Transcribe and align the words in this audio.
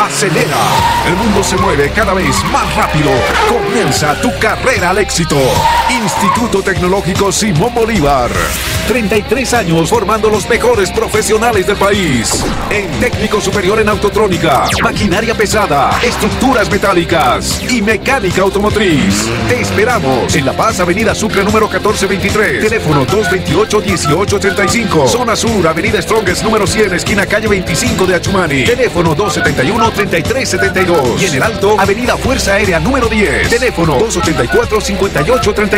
acelera. 0.00 0.56
El 1.06 1.16
mundo 1.16 1.42
se 1.42 1.56
mueve 1.56 1.90
cada 1.90 2.14
vez 2.14 2.42
más 2.44 2.74
rápido. 2.76 3.10
Comienza 3.48 4.20
tu 4.20 4.36
carrera 4.38 4.90
al 4.90 4.98
éxito. 4.98 5.36
Instituto 5.90 6.62
Tecnológico 6.62 7.32
Simón 7.32 7.74
Bolívar. 7.74 8.30
33 8.86 9.54
años 9.54 9.88
formando 9.88 10.28
los 10.28 10.46
mejores 10.48 10.90
profesionales 10.90 11.66
del 11.66 11.76
país. 11.76 12.44
En 12.70 12.90
técnico 13.00 13.40
superior 13.40 13.80
en 13.80 13.88
autotrónica, 13.88 14.68
maquinaria 14.82 15.34
pesada, 15.34 15.98
estructuras 16.02 16.70
metálicas 16.70 17.62
y 17.70 17.80
mecánica 17.82 18.42
automotriz. 18.42 19.28
Te 19.48 19.60
esperamos 19.60 20.34
en 20.34 20.44
La 20.46 20.54
Paz, 20.54 20.80
Avenida 20.80 21.14
Sucre 21.14 21.44
número 21.44 21.68
1423. 21.68 22.60
Teléfono 22.60 23.06
228-1835. 23.06 25.08
Zona 25.08 25.36
Sur, 25.36 25.68
Avenida 25.68 26.02
Strongest 26.02 26.42
número 26.42 26.66
100, 26.66 26.94
esquina 26.94 27.26
calle 27.26 27.48
25 27.48 28.06
de 28.06 28.14
Achumani. 28.14 28.64
Teléfono 28.64 29.14
271-3372. 29.16 31.20
Y 31.20 31.26
en 31.26 31.34
el 31.34 31.42
Alto, 31.42 31.78
Avenida 31.78 32.16
Fuerza 32.16 32.54
Aérea 32.54 32.78
número 32.78 33.06
10. 33.08 33.50
Teléfono 33.50 33.98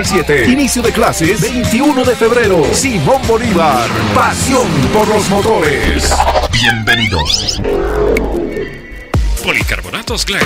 284-5837. 0.02 0.48
Inicio 0.48 0.82
de 0.82 0.92
clases 0.92 1.40
21 1.40 2.04
de 2.04 2.16
febrero. 2.16 2.64
Simón 2.72 3.20
Bolívar. 3.27 3.88
Pasión 4.14 4.66
por 4.92 5.06
los 5.08 5.28
motores. 5.28 6.14
Bienvenidos. 6.52 7.60
Policarbonatos 9.44 10.24
Glen. 10.27 10.41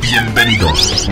Bienvenidos. 0.00 1.08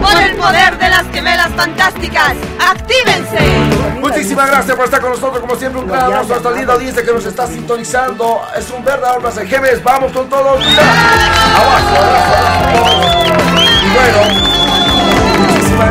Por 0.00 0.22
el 0.22 0.36
poder 0.36 0.78
de 0.78 0.88
las 0.88 1.06
gemelas 1.12 1.50
fantásticas, 1.54 2.34
¡actívense! 2.58 4.00
Muchísimas 4.00 4.48
gracias 4.48 4.76
por 4.76 4.84
estar 4.86 5.00
con 5.00 5.10
nosotros, 5.10 5.40
como 5.40 5.54
siempre, 5.56 5.80
un 5.80 5.86
gran 5.86 6.04
abrazo 6.04 6.34
hasta 6.34 6.50
linda 6.50 6.74
audiencia 6.74 7.04
que 7.04 7.12
nos 7.12 7.24
está 7.24 7.46
sintonizando. 7.46 8.42
Es 8.56 8.70
un 8.70 8.84
verdadero 8.84 9.20
placer. 9.20 9.46
Gemes, 9.46 9.82
vamos 9.82 10.12
con 10.12 10.28
todos. 10.28 10.64
Abajo, 10.64 11.96
abajo, 11.96 12.34
abajo. 12.36 13.22
Y 13.84 13.94
bueno, 13.94 14.51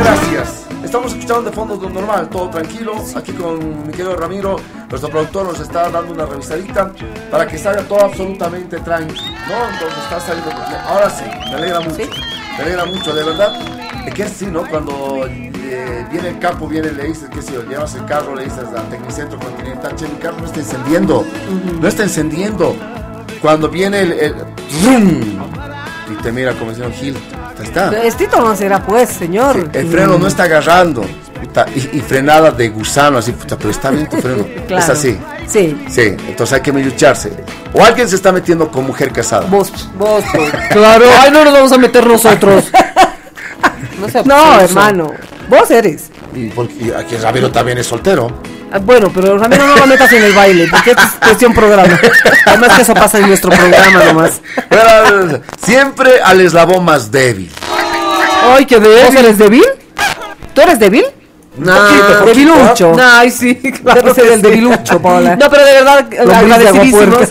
gracias. 0.03 0.65
Estamos 0.83 1.13
escuchando 1.13 1.49
de 1.49 1.55
fondo 1.55 1.89
normal, 1.89 2.27
todo 2.29 2.49
tranquilo. 2.49 2.93
Aquí 3.15 3.31
con 3.33 3.85
mi 3.85 3.91
querido 3.91 4.15
Ramiro, 4.15 4.57
nuestro 4.89 5.09
productor, 5.09 5.45
nos 5.45 5.59
está 5.59 5.89
dando 5.89 6.13
una 6.13 6.25
revisadita 6.25 6.91
para 7.29 7.47
que 7.47 7.57
salga 7.57 7.83
todo 7.83 8.03
absolutamente 8.03 8.79
tranquilo. 8.79 9.21
¿No? 9.47 9.73
Entonces 9.73 10.03
está 10.03 10.19
saliendo. 10.19 10.51
Ahora 10.87 11.09
sí, 11.09 11.23
me 11.25 11.55
alegra 11.55 11.79
mucho. 11.81 11.97
Me 12.57 12.63
alegra 12.63 12.85
mucho, 12.85 13.13
de 13.13 13.23
verdad. 13.23 14.07
Es 14.07 14.13
que 14.13 14.23
es 14.23 14.31
así, 14.31 14.47
¿no? 14.47 14.67
Cuando 14.67 15.25
eh, 15.27 16.05
viene 16.11 16.29
el 16.29 16.39
capo, 16.39 16.67
viene, 16.67 16.91
le 16.91 17.03
dices, 17.03 17.29
qué 17.29 17.41
sé 17.41 17.53
yo, 17.53 17.63
llevas 17.63 17.93
el 17.95 18.05
carro, 18.05 18.35
le 18.35 18.45
dices 18.45 18.65
al 18.75 18.89
tecnicentro 18.89 19.39
está 19.65 19.95
che, 19.95 20.07
mi 20.07 20.15
carro 20.15 20.37
no 20.39 20.45
está 20.45 20.59
encendiendo. 20.59 21.25
No 21.79 21.87
está 21.87 22.03
encendiendo. 22.03 22.75
Cuando 23.41 23.69
viene 23.69 24.01
el. 24.01 24.11
el. 24.11 24.35
Te 26.21 26.31
mira 26.31 26.53
como 26.53 26.71
diciendo, 26.71 26.95
Gil, 26.97 27.17
está. 27.63 27.89
Estito 28.03 28.41
no 28.41 28.55
será 28.55 28.81
pues, 28.83 29.09
señor. 29.09 29.69
El 29.73 29.87
freno 29.87 30.17
no 30.17 30.27
está 30.27 30.43
agarrando. 30.43 31.03
y, 31.75 31.97
y 31.97 32.01
frenada 32.01 32.51
de 32.51 32.69
gusano, 32.69 33.17
así, 33.17 33.31
puta, 33.31 33.57
pero 33.57 33.69
está 33.71 33.91
bien 33.91 34.07
tu 34.07 34.17
freno. 34.17 34.45
Claro. 34.67 34.83
Es 34.83 34.89
así. 34.89 35.17
Sí. 35.47 35.85
Sí, 35.89 36.15
entonces 36.27 36.53
hay 36.53 36.61
que 36.61 36.71
mellucharse. 36.71 37.31
O 37.73 37.83
alguien 37.83 38.07
se 38.07 38.15
está 38.15 38.31
metiendo 38.31 38.69
con 38.71 38.85
mujer 38.85 39.11
casada. 39.11 39.47
Vos, 39.47 39.89
vos, 39.97 40.23
pues. 40.33 40.51
Claro, 40.69 41.05
ay, 41.19 41.31
no 41.31 41.43
nos 41.43 41.53
vamos 41.53 41.71
a 41.73 41.77
meter 41.77 42.07
nosotros. 42.07 42.71
No, 43.99 44.23
no 44.25 44.59
hermano. 44.61 45.11
Vos 45.49 45.69
eres. 45.71 46.09
Y 46.33 46.47
porque 46.47 46.93
aquí 46.97 47.17
Ramiro 47.17 47.51
también 47.51 47.77
es 47.77 47.87
soltero. 47.87 48.31
Ah, 48.71 48.79
Bueno, 48.79 49.11
pero 49.13 49.37
Ramiro 49.37 49.67
no 49.67 49.75
lo 49.75 49.87
metas 49.87 50.11
en 50.13 50.23
el 50.23 50.33
baile, 50.33 50.67
porque 50.69 50.91
esto 50.91 51.03
es 51.03 51.11
cuestión 51.27 51.53
programa. 51.53 51.99
Además 52.45 52.73
que 52.73 52.81
eso 52.83 52.93
pasa 52.93 53.17
en 53.19 53.27
nuestro 53.27 53.51
programa 53.51 54.03
nomás. 54.05 54.41
Pero, 54.69 55.41
siempre 55.63 56.21
al 56.21 56.41
eslabón 56.41 56.85
más 56.85 57.11
débil. 57.11 57.51
Ay, 58.43 58.65
qué 58.65 58.79
débil. 58.79 59.05
¿Vos 59.05 59.15
eres 59.15 59.37
débil? 59.37 59.65
¿Tú 60.53 60.61
eres 60.61 60.79
débil? 60.79 61.05
poquito, 61.55 62.25
debilucho. 62.25 62.95
Ay, 63.01 63.29
sí, 63.29 63.55
claro 63.83 64.01
Debe 64.01 64.13
ser 64.13 64.23
que 64.23 64.33
el 64.33 64.41
sí. 64.41 64.47
debilucho. 64.47 64.93
No, 64.99 65.49
pero 65.49 65.65
de 65.65 65.73
verdad, 65.73 66.07
agradecidísimos. 66.35 67.29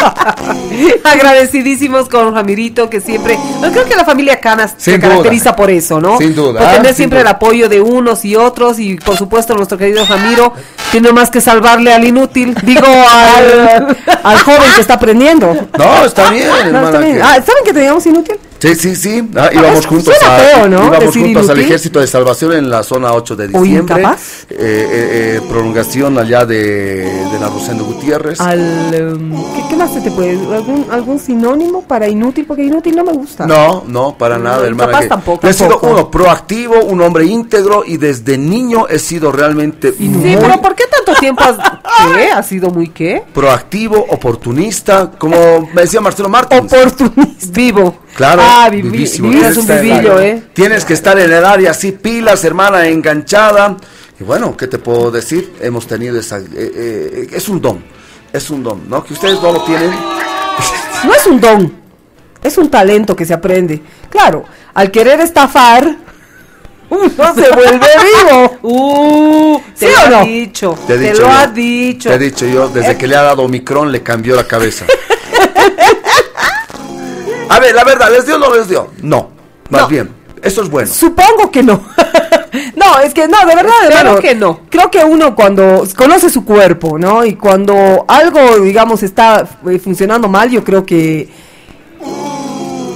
agradecidísimos 1.04 2.08
con 2.08 2.34
Ramirito, 2.34 2.88
que 2.90 3.00
siempre. 3.00 3.38
Yo 3.62 3.70
creo 3.70 3.84
que 3.84 3.96
la 3.96 4.04
familia 4.04 4.40
Canas 4.40 4.74
se 4.76 4.96
duda. 4.98 5.08
caracteriza 5.08 5.56
por 5.56 5.70
eso, 5.70 6.00
¿no? 6.00 6.18
Sin 6.18 6.34
duda, 6.34 6.58
Por 6.60 6.68
ah, 6.68 6.72
tener 6.72 6.86
sin 6.88 6.96
siempre 6.96 7.20
duda. 7.20 7.30
el 7.30 7.36
apoyo 7.36 7.68
de 7.68 7.80
unos 7.80 8.24
y 8.24 8.36
otros, 8.36 8.78
y 8.78 8.96
por 8.96 9.16
supuesto, 9.16 9.54
nuestro 9.54 9.78
querido 9.78 10.04
Ramiro 10.06 10.52
tiene 10.90 11.12
más 11.12 11.30
que 11.30 11.40
salvarle 11.40 11.92
al 11.92 12.04
inútil. 12.06 12.54
Digo, 12.62 12.86
al. 13.36 13.96
Al 14.22 14.38
joven 14.40 14.70
que 14.74 14.80
está 14.80 14.94
aprendiendo. 14.94 15.54
No, 15.78 16.04
está 16.04 16.30
bien, 16.30 16.48
No, 16.48 16.56
hermana. 16.56 16.86
está 16.86 16.98
bien. 17.00 17.16
que- 17.16 17.22
Ah, 17.22 17.34
¿saben 17.34 17.64
que 17.64 17.72
teníamos 17.72 18.04
inútil? 18.06 18.36
Sí, 18.60 18.74
sí, 18.74 18.94
sí. 18.94 19.28
Ah, 19.36 19.48
íbamos 19.52 19.78
es- 19.80 19.86
juntos, 19.86 20.14
a, 20.22 20.36
feo, 20.36 20.68
¿no? 20.68 20.86
íbamos 20.86 21.16
juntos 21.16 21.48
al. 21.48 21.58
Ejército 21.60 21.98
de 22.00 22.06
Salvación 22.06 22.52
en 22.52 22.68
la 22.68 22.82
zona 22.82 23.12
8 23.14 23.34
de 23.36 23.44
¿O 23.56 23.62
diciembre. 23.62 24.02
Eh, 24.02 24.06
eh, 24.50 24.56
eh, 25.36 25.40
prolongación 25.48 26.18
allá 26.18 26.44
de, 26.44 27.04
de 27.04 27.38
la 27.40 27.48
Rosendo 27.48 27.84
Gutiérrez. 27.84 28.40
Al, 28.40 28.92
em, 28.94 29.32
¿qué, 29.54 29.62
qué 29.70 29.76
más 29.76 29.92
se 29.94 30.00
te 30.02 30.10
puede? 30.10 30.32
¿Algún, 30.54 30.86
¿Algún 30.90 31.18
sinónimo 31.18 31.82
para 31.82 32.06
inútil? 32.08 32.44
Porque 32.46 32.64
inútil 32.64 32.96
no 32.96 33.04
me 33.04 33.12
gusta. 33.12 33.46
No, 33.46 33.84
no, 33.86 34.16
para 34.18 34.36
No, 34.36 34.44
nada, 34.44 34.66
hermana. 34.66 34.90
incapaz 34.90 35.02
que- 35.02 35.08
tampoco, 35.08 35.46
he 35.48 35.52
sido 35.54 35.78
uno 35.80 36.10
proactivo, 36.10 36.84
un 36.84 37.00
hombre 37.00 37.24
íntegro 37.24 37.82
y 37.86 37.96
desde 37.96 38.36
niño 38.36 38.86
he 38.88 38.98
sido 38.98 39.32
realmente 39.32 39.92
Sí, 39.92 40.04
muy 40.08 40.36
pero 40.36 40.60
¿por 40.60 40.74
qué 40.74 40.84
tanto 40.84 41.18
tiempo 41.18 41.42
has, 41.42 41.56
¿qué? 42.14 42.30
¿Ha 42.30 42.42
sido 42.42 42.70
muy 42.70 42.88
qué? 42.88 43.22
proactivo, 43.32 44.04
oportunista, 44.10 45.10
como 45.18 45.36
me 45.74 45.82
decía 45.82 46.00
Marcelo 46.00 46.28
Martins. 46.28 46.70
Oportunista. 46.72 47.46
Vivo. 47.52 47.94
Claro, 48.14 48.42
Ah, 48.44 48.68
viví, 48.70 48.88
vivísimo. 48.90 49.28
un 49.28 49.66
vivillo, 49.66 50.20
¿eh? 50.20 50.42
Tienes 50.52 50.84
que 50.84 50.92
estar 50.94 51.18
en 51.18 51.32
el 51.32 51.44
área 51.44 51.70
así, 51.70 51.92
pilas, 51.92 52.44
hermana, 52.44 52.86
enganchada. 52.86 53.76
Y 54.18 54.24
bueno, 54.24 54.56
¿qué 54.56 54.66
te 54.66 54.78
puedo 54.78 55.10
decir? 55.10 55.54
Hemos 55.60 55.86
tenido 55.86 56.18
esa... 56.20 56.38
eh, 56.38 56.44
eh, 56.54 57.26
es 57.32 57.48
un 57.48 57.60
don, 57.60 57.82
es 58.32 58.50
un 58.50 58.62
don, 58.62 58.88
¿no? 58.88 59.02
Que 59.02 59.14
ustedes 59.14 59.40
no 59.42 59.52
lo 59.52 59.62
tienen. 59.64 59.90
No 61.04 61.14
es 61.14 61.26
un 61.26 61.40
don, 61.40 61.72
es 62.42 62.58
un 62.58 62.70
talento 62.70 63.16
que 63.16 63.24
se 63.24 63.32
aprende. 63.32 63.80
Claro, 64.10 64.44
al 64.74 64.90
querer 64.90 65.18
estafar, 65.20 65.82
uno 66.90 67.08
se 67.34 67.50
vuelve 67.54 67.86
vivo. 68.28 68.58
Uh, 68.62 69.60
te 69.78 69.86
¿Sí 69.86 69.92
lo 69.94 69.98
o 70.02 70.04
ha 70.06 70.10
no? 70.20 70.24
dicho. 70.26 70.78
Te 70.86 70.94
he 70.94 70.98
Te, 70.98 71.02
dicho 71.10 71.22
lo 71.22 71.28
yo. 71.28 71.32
ha 71.32 71.46
dicho. 71.46 72.08
Te 72.10 72.14
he 72.16 72.18
dicho 72.18 72.46
yo, 72.46 72.68
desde 72.68 72.98
que 72.98 73.06
le 73.06 73.16
ha 73.16 73.22
dado 73.22 73.44
Omicron 73.44 73.90
le 73.90 74.02
cambió 74.02 74.36
la 74.36 74.44
cabeza. 74.46 74.84
A 77.50 77.58
ver, 77.58 77.74
la 77.74 77.84
verdad, 77.84 78.10
¿les 78.10 78.24
dio 78.26 78.36
o 78.36 78.38
no 78.38 78.54
les 78.54 78.68
dio? 78.68 78.88
No, 79.02 79.28
más 79.70 79.82
No. 79.82 79.88
bien, 79.88 80.10
eso 80.42 80.62
es 80.62 80.70
bueno. 80.70 80.88
Supongo 80.92 81.50
que 81.50 81.62
no. 81.62 81.82
no, 82.76 82.98
es 83.04 83.12
que 83.12 83.26
no, 83.28 83.38
de 83.40 83.54
verdad, 83.56 83.72
Espero 83.82 83.98
hermano, 84.00 84.20
que 84.20 84.34
no. 84.34 84.60
Creo 84.70 84.90
que 84.90 85.04
uno 85.04 85.34
cuando 85.34 85.84
conoce 85.96 86.30
su 86.30 86.44
cuerpo, 86.44 86.98
¿no? 86.98 87.24
Y 87.24 87.34
cuando 87.34 88.04
algo, 88.08 88.60
digamos, 88.60 89.02
está 89.02 89.46
eh, 89.68 89.78
funcionando 89.78 90.28
mal, 90.28 90.48
yo 90.50 90.62
creo 90.64 90.86
que 90.86 91.28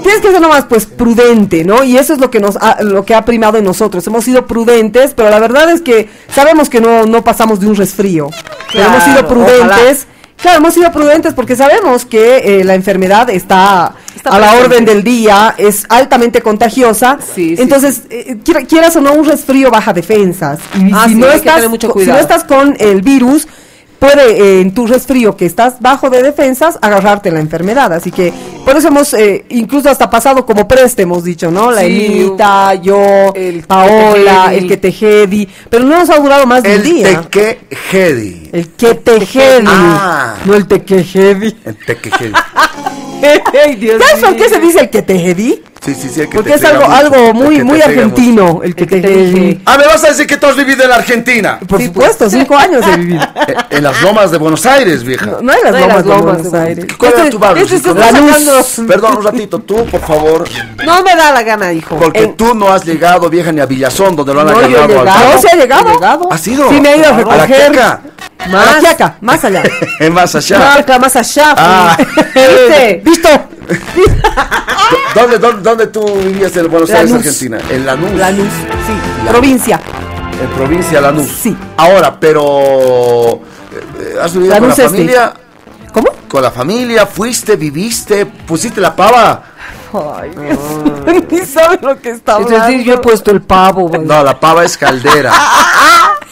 tienes 0.02 0.20
que 0.20 0.30
ser 0.30 0.40
nomás 0.40 0.66
pues 0.66 0.86
prudente, 0.86 1.64
¿no? 1.64 1.82
Y 1.82 1.96
eso 1.96 2.12
es 2.12 2.20
lo 2.20 2.30
que 2.30 2.38
nos 2.40 2.56
ha, 2.56 2.82
lo 2.82 3.04
que 3.04 3.14
ha 3.14 3.24
primado 3.24 3.58
en 3.58 3.64
nosotros. 3.64 4.06
Hemos 4.06 4.24
sido 4.24 4.46
prudentes, 4.46 5.14
pero 5.14 5.30
la 5.30 5.38
verdad 5.40 5.70
es 5.70 5.80
que 5.80 6.08
sabemos 6.32 6.68
que 6.70 6.80
no, 6.80 7.06
no 7.06 7.24
pasamos 7.24 7.58
de 7.60 7.66
un 7.66 7.74
resfrío. 7.74 8.28
Pero 8.72 8.84
hemos 8.86 9.02
sido 9.02 9.26
Claro, 9.26 9.28
prudentes. 9.28 10.06
Claro, 10.40 10.58
hemos 10.58 10.74
sido 10.74 10.90
prudentes 10.92 11.32
porque 11.32 11.56
sabemos 11.56 12.04
que 12.04 12.60
eh, 12.60 12.64
la 12.64 12.74
enfermedad 12.74 13.30
está, 13.30 13.94
Está 14.14 14.30
a 14.30 14.38
la 14.38 14.48
presente. 14.50 14.64
orden 14.74 14.84
del 14.84 15.02
día, 15.02 15.54
es 15.56 15.86
altamente 15.88 16.42
contagiosa. 16.42 17.18
Sí, 17.34 17.56
sí, 17.56 17.62
Entonces, 17.62 18.02
eh, 18.10 18.36
quiera- 18.44 18.62
quieras 18.62 18.94
o 18.96 19.00
no, 19.00 19.12
un 19.14 19.24
resfrío 19.24 19.70
baja 19.70 19.92
defensas. 19.94 20.58
Y 20.74 20.90
Ah, 20.92 21.04
si, 21.06 21.14
sí, 21.14 21.20
no 21.20 21.30
estás, 21.30 21.68
mucho 21.70 21.92
si 21.98 22.06
no 22.06 22.18
estás 22.18 22.44
con 22.44 22.76
el 22.78 23.00
virus, 23.00 23.46
puede 23.98 24.32
eh, 24.38 24.60
en 24.60 24.74
tu 24.74 24.86
resfrío 24.86 25.36
que 25.36 25.46
estás 25.46 25.80
bajo 25.80 26.10
de 26.10 26.22
defensas 26.22 26.78
agarrarte 26.82 27.30
la 27.30 27.40
enfermedad. 27.40 27.92
Así 27.92 28.10
que 28.10 28.32
por 28.64 28.76
eso 28.76 28.88
hemos 28.88 29.14
eh, 29.14 29.44
incluso 29.50 29.88
hasta 29.90 30.10
pasado 30.10 30.44
como 30.44 30.66
preste, 30.68 31.02
hemos 31.02 31.24
dicho, 31.24 31.50
¿no? 31.50 31.70
La 31.70 31.82
Sí. 31.82 32.30
Yo, 32.82 33.32
El 33.34 33.62
Paola, 33.62 34.52
el 34.54 34.66
que 34.68 34.76
tejedi, 34.76 35.48
pero 35.70 35.84
no 35.84 35.98
nos 35.98 36.10
ha 36.10 36.18
durado 36.18 36.46
más 36.46 36.62
de 36.62 36.70
un 36.70 36.74
El 36.76 36.82
día. 36.82 37.20
tequejedi. 37.22 38.50
el 38.52 38.68
que 38.70 38.94
tejedi, 38.94 39.66
Ah. 39.66 40.34
no 40.44 40.54
el 40.54 40.66
tequejedi. 40.66 41.56
El 41.64 41.76
tequejedi. 41.76 42.32
Ay, 43.66 43.74
Dios 43.76 44.02
¿Sabes 44.02 44.22
por 44.24 44.32
mío. 44.34 44.42
qué 44.42 44.48
se 44.48 44.60
dice 44.60 44.80
el 44.80 44.90
que 44.90 45.02
tejedi? 45.02 45.62
Sí, 45.84 45.94
sí, 45.94 46.08
sí. 46.08 46.20
el 46.22 46.28
que 46.30 46.36
Porque 46.36 46.52
te 46.52 46.56
es 46.56 46.64
algo, 46.64 46.84
mucho, 46.86 46.94
algo 46.96 47.34
muy, 47.34 47.56
te 47.58 47.64
muy 47.64 47.74
mucho. 47.78 47.84
argentino, 47.84 48.60
el 48.64 48.74
que 48.74 48.84
El 48.84 48.90
tejedi. 48.90 49.12
tejedi. 49.32 49.62
Ah, 49.66 49.76
me 49.76 49.84
vas 49.86 50.02
a 50.02 50.08
decir 50.08 50.26
que 50.26 50.38
tú 50.38 50.46
has 50.46 50.56
vivido 50.56 50.82
en 50.84 50.88
la 50.88 50.96
Argentina. 50.96 51.58
Por 51.68 51.82
supuesto, 51.82 52.30
cinco 52.30 52.56
años 52.56 52.82
he 52.86 52.96
vivido. 52.96 53.20
Eh, 53.46 53.54
en 53.70 53.82
las 53.82 54.00
lomas 54.00 54.30
de 54.30 54.38
Buenos 54.38 54.64
Aires, 54.64 55.04
vieja. 55.04 55.26
No, 55.26 55.42
no 55.42 55.52
hay 55.52 55.58
las 55.62 55.72
No 55.72 55.78
lomas 55.80 55.96
las 55.96 56.04
de 56.04 56.08
lomas 56.08 56.24
Buenos 56.24 56.42
de 56.44 56.48
Buenos 56.48 56.68
Aires. 56.68 56.86
¿Cuál 56.96 57.10
era 57.12 57.18
Este- 57.20 57.30
tu 57.30 57.38
barrio? 57.38 57.64
este 57.64 57.76
está 57.76 57.92
Lanús. 58.12 58.80
Perdón, 58.88 59.16
un 59.18 59.24
ratito, 59.24 59.58
tú, 59.58 59.84
por 59.84 60.00
favor. 60.00 60.44
No 60.86 61.02
me 61.02 61.14
da 61.14 61.32
la 61.32 61.42
gana, 61.42 61.70
hijo. 61.72 61.96
Porque 61.98 62.22
En- 62.22 62.36
tú 62.36 62.54
no 62.54 62.72
has 62.72 62.84
llegado, 62.86 63.28
vieja, 63.28 63.52
ni 63.52 63.60
a 63.60 63.66
Villazón, 63.66 64.16
donde 64.16 64.32
lo 64.32 64.40
han 64.40 64.46
No, 64.46 64.52
agarrado. 64.56 65.34
¿No 65.34 65.38
se 65.38 65.48
ha 65.50 65.56
llegado? 65.56 66.30
¿Has 66.30 66.46
ido? 66.46 66.70
Sí, 66.70 66.80
me 66.80 66.94
he 66.94 66.96
ido 66.98 67.08
a 67.08 67.10
la 67.36 67.46
recoger. 67.46 67.72
Más. 68.50 68.68
Arequiaca, 68.68 69.16
más 69.20 69.44
allá. 69.44 69.62
más 70.12 70.34
allá. 70.34 70.58
Marca, 70.58 70.98
más 70.98 71.16
allá. 71.16 71.54
Ah. 71.56 71.96
¿Viste? 72.34 73.02
¿Visto? 73.04 73.28
¿Dónde, 75.14 75.38
dónde, 75.38 75.62
dónde 75.62 75.86
tú 75.86 76.04
vivías 76.16 76.54
en 76.56 76.70
Buenos 76.70 76.90
Aires. 76.90 77.12
Argentina? 77.12 77.58
En 77.70 77.86
Lanús. 77.86 78.12
Lanús, 78.12 78.48
sí. 78.86 79.28
Provincia. 79.28 79.80
En 80.42 80.48
provincia 80.50 81.00
Lanús. 81.00 81.28
Sí. 81.42 81.56
Ahora, 81.76 82.18
pero... 82.18 83.40
eh, 83.72 84.16
¿Has 84.22 84.34
vivido 84.34 84.52
Lanús 84.54 84.68
con 84.74 84.78
la 84.78 84.84
este. 84.84 84.88
familia? 84.88 85.32
¿Cómo? 85.92 86.08
¿Con 86.28 86.42
la 86.42 86.50
familia? 86.50 87.06
¿Fuiste? 87.06 87.56
¿Viviste? 87.56 88.26
¿Pusiste 88.26 88.80
la 88.80 88.94
pava? 88.94 89.42
Ay, 90.18 90.32
Ni 91.30 91.46
sabe 91.46 91.78
lo 91.80 92.00
que 92.00 92.10
está 92.10 92.32
Es 92.32 92.46
hablando. 92.46 92.66
decir, 92.66 92.82
yo 92.84 92.94
he 92.94 92.98
puesto 92.98 93.30
el 93.30 93.40
pavo. 93.42 93.88
güey. 93.88 94.00
No, 94.04 94.24
la 94.24 94.38
pava 94.38 94.64
es 94.64 94.76
caldera. 94.76 95.32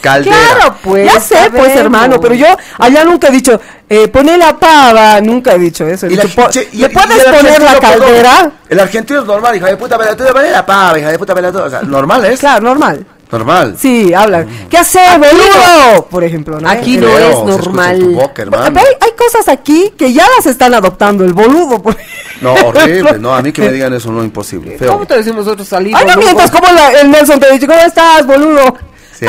Caldera. 0.02 0.36
Claro, 0.56 0.76
pues. 0.82 1.10
Ya 1.10 1.18
sé, 1.20 1.50
pues, 1.50 1.74
hermano, 1.76 2.20
pero 2.20 2.34
yo 2.34 2.46
allá 2.78 3.04
nunca 3.04 3.28
he 3.28 3.30
dicho, 3.30 3.58
eh, 3.88 4.08
poné 4.08 4.36
la 4.36 4.58
pava, 4.58 5.20
nunca 5.22 5.54
he 5.54 5.58
dicho 5.58 5.86
eso. 5.86 6.06
He 6.06 6.12
Y 6.12 6.16
la 6.16 6.24
dicho, 6.24 6.34
po- 6.42 6.50
che- 6.50 6.68
y- 6.72 6.78
¿Le 6.78 6.86
y 6.86 6.88
puedes 6.90 7.24
poner 7.24 7.62
la 7.62 7.70
argentino, 7.70 7.80
perdón, 7.80 8.00
caldera? 8.00 8.52
El 8.68 8.80
argentino 8.80 9.20
es 9.20 9.26
normal, 9.26 9.56
hija 9.56 9.66
de 9.68 9.76
puta, 9.78 9.96
pero 9.96 10.14
tú 10.16 10.24
le 10.24 10.32
pones 10.32 10.52
la 10.52 10.66
pava, 10.66 10.98
hija 10.98 11.10
de 11.10 11.18
puta, 11.18 11.34
pero 11.34 11.50
tú- 11.52 11.58
O 11.60 11.70
sea, 11.70 11.80
normal 11.82 12.24
es. 12.26 12.40
Claro, 12.40 12.62
normal. 12.64 13.06
Normal. 13.30 13.76
Sí, 13.78 14.12
hablan. 14.12 14.46
¿Qué 14.68 14.76
haces, 14.76 15.16
boludo? 15.16 16.06
Por 16.10 16.22
ejemplo, 16.22 16.60
¿no? 16.60 16.68
Aquí 16.68 16.98
no 16.98 17.06
Creo, 17.06 17.16
es 17.16 17.22
se 17.24 17.30
escucha 17.32 17.50
en 17.54 17.60
normal. 17.64 17.98
tu 17.98 18.12
boca, 18.12 18.42
hermano. 18.42 18.64
Pero 18.74 18.80
hay, 18.80 18.94
hay 19.00 19.10
cosas 19.16 19.48
aquí 19.48 19.90
que 19.96 20.12
ya 20.12 20.26
las 20.36 20.44
están 20.44 20.74
adoptando, 20.74 21.24
el 21.24 21.32
boludo. 21.32 21.80
por 21.82 21.96
No, 22.42 22.52
horrible. 22.52 23.18
No, 23.18 23.34
a 23.34 23.40
mí 23.40 23.50
que 23.50 23.62
me 23.62 23.72
digan 23.72 23.94
eso 23.94 24.12
no 24.12 24.22
imposible. 24.22 24.76
Feo. 24.76 24.92
¿Cómo 24.92 25.06
te 25.06 25.16
decimos 25.16 25.46
nosotros 25.46 25.66
salir? 25.66 25.96
Ay, 25.96 26.04
no 26.06 26.16
mientas, 26.18 26.50
como 26.50 26.70
la- 26.72 26.92
el 27.00 27.10
Nelson 27.10 27.40
te 27.40 27.50
dice, 27.54 27.66
¿cómo 27.66 27.78
estás, 27.80 28.26
boludo? 28.26 28.76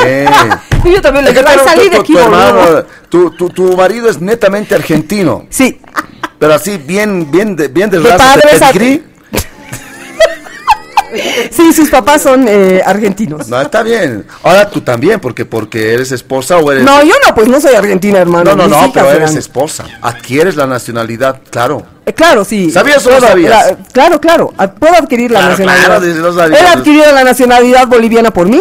Y 0.88 0.92
yo 0.92 1.00
también 1.00 1.24
le 1.24 1.32
digo, 1.32 1.42
"Ay, 1.46 1.56
tu- 1.56 1.64
salí 1.64 1.88
de 1.88 1.96
aquí, 1.96 2.12
tu 2.12 2.18
hermano, 2.18 2.84
tu, 3.08 3.30
tu, 3.30 3.48
tu 3.48 3.74
marido 3.76 4.10
es 4.10 4.20
netamente 4.20 4.74
argentino, 4.74 5.46
Sí, 5.48 5.80
pero 6.38 6.52
así 6.54 6.76
bien, 6.76 7.30
bien 7.30 7.56
de, 7.56 7.68
bien 7.68 7.88
de, 7.88 8.00
De 8.00 8.10
raza, 8.10 8.36
de 8.36 9.02
sí, 11.50 11.72
sus 11.72 11.88
papás 11.90 12.22
son 12.22 12.46
eh, 12.48 12.82
argentinos. 12.84 13.48
No, 13.48 13.60
está 13.60 13.82
bien. 13.82 14.26
Ahora 14.42 14.68
tú 14.68 14.80
también, 14.80 15.20
porque 15.20 15.44
porque 15.44 15.94
eres 15.94 16.10
esposa 16.12 16.58
o 16.58 16.72
eres... 16.72 16.84
No, 16.84 17.02
yo 17.02 17.14
no, 17.26 17.34
pues 17.34 17.46
no 17.48 17.60
soy 17.60 17.74
argentina, 17.74 18.18
hermano. 18.18 18.54
no, 18.56 18.68
no, 18.68 18.68
no, 18.82 18.92
pero 18.92 19.10
eres 19.12 19.34
esposa. 19.36 19.84
Adquieres 20.02 20.56
la 20.56 20.66
nacionalidad, 20.66 21.40
claro. 21.50 21.86
Eh, 22.04 22.12
claro, 22.12 22.44
sí. 22.44 22.70
¿Sabías 22.70 23.06
o 23.06 23.10
no 23.10 23.20
sabías? 23.20 23.50
la- 23.50 23.76
claro, 23.92 24.20
claro. 24.20 24.52
a- 24.58 24.70
Puedo 24.70 24.94
adquirir 24.94 25.30
la 25.30 25.38
Claro, 25.38 25.52
nacionalidad. 25.52 25.86
claro, 26.00 26.06
no 26.06 26.32
sabías. 26.34 26.62
Ha 26.62 26.72
adquirido 26.72 27.12
la 27.12 27.24
nacionalidad 27.24 27.86
boliviana 27.86 28.30
por 28.32 28.48
mí. 28.48 28.60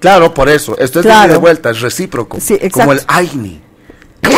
Claro, 0.00 0.34
por 0.34 0.48
eso. 0.48 0.72
Esto 0.78 0.98
es 1.00 1.04
de 1.04 1.10
Claro. 1.10 1.32
de 1.34 1.38
vuelta, 1.38 1.70
es 1.70 1.80
recíproco. 1.80 2.38
Sí, 2.40 2.54
exacto. 2.54 2.80
Como 2.80 2.92
el 2.92 3.00
AINI. 3.06 3.60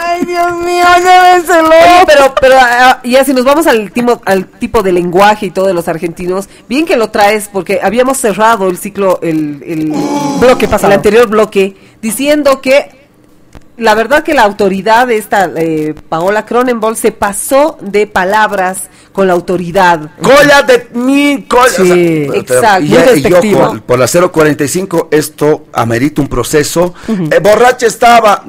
Ay, 0.00 0.24
Dios 0.24 0.52
mío, 0.64 0.84
llévenselo. 0.96 1.68
Oye, 1.68 2.04
pero, 2.06 2.34
pero 2.40 2.54
ah, 2.58 3.00
ya 3.04 3.24
si 3.24 3.32
nos 3.34 3.44
vamos 3.44 3.66
al 3.66 3.90
tipo, 3.92 4.20
al 4.24 4.46
tipo 4.46 4.82
de 4.82 4.92
lenguaje 4.92 5.46
y 5.46 5.50
todo 5.50 5.66
de 5.66 5.74
los 5.74 5.88
argentinos, 5.88 6.48
bien 6.68 6.86
que 6.86 6.96
lo 6.96 7.10
traes, 7.10 7.48
porque 7.52 7.80
habíamos 7.82 8.18
cerrado 8.18 8.68
el 8.68 8.78
ciclo, 8.78 9.18
el, 9.22 9.62
el 9.66 9.92
Bloque 10.40 10.68
pasado. 10.68 10.92
el 10.92 10.96
anterior 10.98 11.26
bloque, 11.28 11.76
diciendo 12.00 12.60
que 12.60 12.97
la 13.78 13.94
verdad 13.94 14.22
que 14.22 14.34
la 14.34 14.42
autoridad 14.42 15.06
de 15.06 15.16
esta 15.16 15.50
eh, 15.56 15.94
Paola 16.08 16.44
Cronenbol 16.44 16.96
se 16.96 17.12
pasó 17.12 17.78
de 17.80 18.06
palabras 18.06 18.88
con 19.12 19.26
la 19.26 19.32
autoridad. 19.32 20.10
Colla 20.22 20.62
de 20.62 20.88
mi 20.94 21.44
colla. 21.44 21.70
Sí, 21.70 22.28
exacto, 22.34 22.84
Y, 22.84 22.88
muy 22.90 23.18
y 23.18 23.22
yo 23.22 23.40
por, 23.58 23.82
por 23.82 23.98
la 23.98 24.06
045 24.06 25.08
esto 25.10 25.66
amerita 25.72 26.20
un 26.20 26.28
proceso. 26.28 26.94
Eh, 27.08 27.38
borracha 27.40 27.86
estaba. 27.86 28.44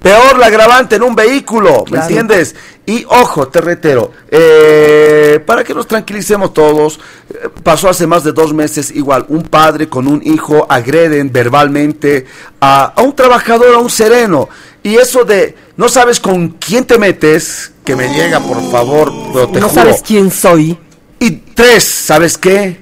Peor 0.00 0.38
la 0.38 0.46
agravante 0.46 0.96
en 0.96 1.02
un 1.02 1.14
vehículo, 1.14 1.84
¿me 1.84 1.90
Claro. 1.92 2.06
entiendes? 2.06 2.54
Y 2.86 3.04
ojo, 3.08 3.48
te 3.48 3.60
reitero, 3.60 4.10
eh, 4.30 5.40
para 5.46 5.62
que 5.62 5.74
nos 5.74 5.86
tranquilicemos 5.86 6.54
todos, 6.54 6.98
eh, 7.28 7.48
pasó 7.62 7.88
hace 7.90 8.06
más 8.06 8.24
de 8.24 8.32
dos 8.32 8.52
meses 8.54 8.90
igual, 8.90 9.26
un 9.28 9.42
padre 9.42 9.88
con 9.88 10.08
un 10.08 10.22
hijo 10.24 10.66
agreden 10.68 11.30
verbalmente 11.30 12.26
a, 12.60 12.94
a 12.96 13.02
un 13.02 13.14
trabajador, 13.14 13.74
a 13.74 13.78
un 13.78 13.90
sereno. 13.90 14.48
Y 14.82 14.96
eso 14.96 15.24
de, 15.24 15.54
no 15.76 15.88
sabes 15.90 16.18
con 16.18 16.48
quién 16.58 16.86
te 16.86 16.98
metes, 16.98 17.72
que 17.84 17.94
me 17.94 18.08
llega, 18.14 18.40
por 18.40 18.70
favor, 18.70 19.12
pero 19.32 19.48
te 19.48 19.60
no 19.60 19.68
juro. 19.68 19.82
sabes 19.82 20.02
quién 20.02 20.30
soy. 20.30 20.78
Y 21.18 21.30
tres, 21.54 21.84
¿sabes 21.84 22.38
qué? 22.38 22.80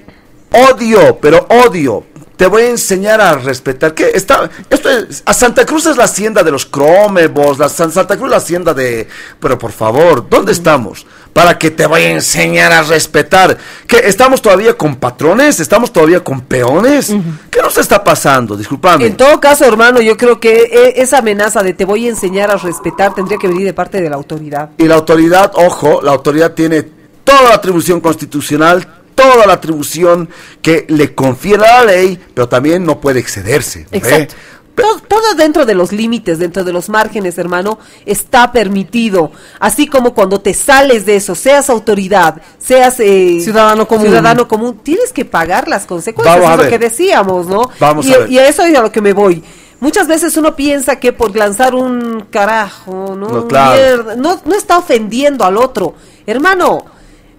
Odio, 0.51 1.17
pero 1.19 1.45
odio. 1.49 2.05
Te 2.39 2.47
voy 2.47 2.61
a 2.61 2.69
enseñar 2.69 3.19
a 3.19 3.33
respetar. 3.33 3.93
¿Qué? 3.93 4.11
Está, 4.13 4.49
esto 4.69 4.89
es- 4.89 5.21
a 5.25 5.33
Santa 5.33 5.65
Cruz 5.65 5.85
es 5.87 5.97
la 5.97 6.05
hacienda 6.05 6.41
de 6.41 6.51
los 6.51 6.65
cromebos, 6.65 7.59
la 7.59 7.67
San- 7.67 7.91
Santa 7.91 8.15
Cruz 8.15 8.27
es 8.27 8.31
la 8.31 8.37
hacienda 8.37 8.73
de... 8.73 9.09
Pero 9.41 9.57
por 9.57 9.73
favor, 9.73 10.25
¿dónde 10.29 10.53
estamos? 10.53 11.05
Para 11.33 11.57
que 11.59 11.69
te 11.69 11.85
voy 11.85 12.01
a 12.03 12.11
enseñar 12.11 12.71
a 12.71 12.83
respetar. 12.83 13.57
¿Qué? 13.85 13.97
¿Estamos 14.05 14.41
todavía 14.41 14.77
con 14.77 14.95
patrones? 14.95 15.59
¿Estamos 15.59 15.91
todavía 15.91 16.23
con 16.23 16.39
peones? 16.39 17.13
¿Qué 17.51 17.61
nos 17.61 17.77
está 17.77 18.01
pasando? 18.05 18.55
Disculpame. 18.55 19.05
En 19.07 19.17
todo 19.17 19.37
caso, 19.41 19.65
hermano, 19.65 19.99
yo 19.99 20.15
creo 20.15 20.39
que 20.39 20.61
eh, 20.71 20.93
esa 20.95 21.17
amenaza 21.17 21.61
de 21.61 21.73
te 21.73 21.83
voy 21.83 22.05
a 22.07 22.09
enseñar 22.09 22.51
a 22.51 22.55
respetar 22.55 23.13
tendría 23.13 23.37
que 23.37 23.49
venir 23.49 23.65
de 23.65 23.73
parte 23.73 23.99
de 24.01 24.09
la 24.09 24.15
autoridad. 24.15 24.69
Y 24.77 24.85
la 24.85 24.95
autoridad, 24.95 25.51
ojo, 25.55 25.99
la 26.01 26.11
autoridad 26.11 26.53
tiene 26.53 26.83
toda 27.25 27.43
la 27.49 27.55
atribución 27.55 27.99
constitucional, 27.99 28.98
toda 29.21 29.45
la 29.45 29.53
atribución 29.53 30.29
que 30.61 30.85
le 30.89 31.13
confiera 31.15 31.83
la 31.83 31.85
ley, 31.85 32.19
pero 32.33 32.47
también 32.47 32.85
no 32.85 32.99
puede 32.99 33.19
excederse. 33.19 33.85
Exacto. 33.91 34.35
Pe- 34.35 34.83
Todo, 34.83 34.99
todo 35.09 35.33
dentro 35.35 35.65
de 35.65 35.75
los 35.75 35.91
límites, 35.91 36.39
dentro 36.39 36.63
de 36.63 36.71
los 36.71 36.87
márgenes, 36.87 37.37
hermano, 37.37 37.79
está 38.05 38.53
permitido. 38.53 39.29
Así 39.59 39.87
como 39.87 40.13
cuando 40.13 40.39
te 40.39 40.53
sales 40.53 41.05
de 41.05 41.17
eso, 41.17 41.35
seas 41.35 41.69
autoridad, 41.69 42.41
seas 42.59 42.97
eh, 43.01 43.39
Ciudadano 43.41 43.85
común. 43.89 44.05
ciudadano 44.05 44.47
común, 44.47 44.79
tienes 44.81 45.11
que 45.11 45.25
pagar 45.25 45.67
las 45.67 45.85
consecuencias, 45.85 46.33
Vamos 46.37 46.49
a 46.49 46.53
es 46.53 46.57
lo 46.59 46.63
ver. 46.63 46.71
que 46.71 46.79
decíamos, 46.79 47.47
¿no? 47.47 47.69
Vamos 47.77 48.05
y, 48.05 48.13
a 48.13 48.19
ver. 48.19 48.31
y 48.31 48.39
a 48.39 48.47
eso 48.47 48.63
es 48.63 48.77
a 48.77 48.81
lo 48.81 48.89
que 48.91 49.01
me 49.01 49.11
voy. 49.11 49.43
Muchas 49.81 50.07
veces 50.07 50.37
uno 50.37 50.55
piensa 50.55 50.97
que 50.97 51.11
por 51.11 51.35
lanzar 51.35 51.75
un 51.75 52.27
carajo, 52.29 53.15
¿no? 53.17 53.27
No, 53.27 53.47
claro. 53.49 53.73
Mierda, 53.75 54.15
no, 54.15 54.39
no 54.45 54.55
está 54.55 54.77
ofendiendo 54.77 55.43
al 55.43 55.57
otro. 55.57 55.95
Hermano, 56.25 56.85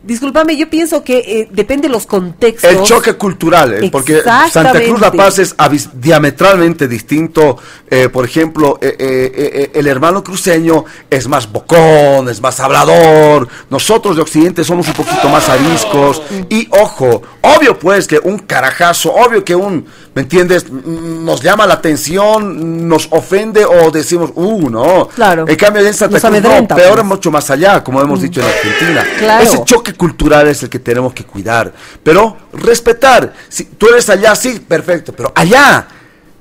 discúlpame, 0.03 0.57
yo 0.57 0.69
pienso 0.71 1.05
que 1.05 1.19
eh, 1.19 1.49
depende 1.51 1.89
de 1.89 1.93
los 1.93 2.07
contextos. 2.07 2.71
El 2.71 2.83
choque 2.83 3.15
cultural, 3.15 3.75
eh, 3.75 3.89
porque 3.91 4.23
Santa. 4.23 4.81
Cruz 4.81 5.01
La 5.01 5.13
Paz 5.13 5.39
es 5.39 5.55
diametralmente 5.95 6.89
distinto. 6.89 7.59
eh, 7.91 8.09
por 8.09 8.25
ejemplo, 8.25 8.79
el 8.81 9.87
hermano 9.87 10.23
cruceño 10.23 10.85
es 11.09 11.29
más 11.29 11.51
bocón, 11.51 12.29
es 12.29 12.41
más 12.41 12.61
hablador. 12.61 13.49
Nosotros 13.69 14.17
de 14.17 14.23
Occidente 14.23 14.65
somos 14.65 14.89
un 14.89 14.95
poquito 14.95 15.29
más 15.29 15.49
ariscos. 15.49 16.23
Y 16.49 16.69
ojo, 16.71 17.23
obvio 17.43 17.79
pues 17.79 18.07
que 18.07 18.19
un 18.19 18.39
carajazo, 18.39 19.13
obvio 19.13 19.45
que 19.45 19.55
un, 19.55 19.87
¿me 20.15 20.23
entiendes? 20.23 20.71
Mm, 20.71 21.25
Nos 21.25 21.43
llama 21.43 21.67
la 21.67 21.75
atención, 21.75 22.89
nos 22.89 23.09
ofende 23.11 23.65
o 23.65 23.91
decimos, 23.91 24.31
uh, 24.35 24.71
no. 24.71 25.09
Claro. 25.09 25.45
En 25.47 25.57
cambio, 25.57 25.87
en 25.87 25.95
Santa 25.95 26.21
Cruz 26.21 26.43
no, 26.43 26.69
peor 26.69 26.95
pues. 26.95 27.05
mucho 27.05 27.31
más 27.31 27.51
allá, 27.51 27.83
como 27.85 28.01
hemos 28.01 28.23
dicho 28.23 28.41
en 28.41 28.47
Argentina. 28.47 29.05
Claro. 29.19 29.45
Ese 29.45 29.65
choque 29.65 29.95
cultural 29.95 30.49
es 30.49 30.63
el 30.63 30.69
que 30.69 30.79
tenemos 30.79 31.13
que 31.13 31.25
cuidar. 31.25 31.73
Pero 32.03 32.37
respetar. 32.53 33.33
Si 33.49 33.65
tú 33.65 33.89
eres 33.89 34.09
allá, 34.09 34.35
sí, 34.35 34.61
perfecto. 34.67 35.13
Pero 35.13 35.33
allá, 35.35 35.87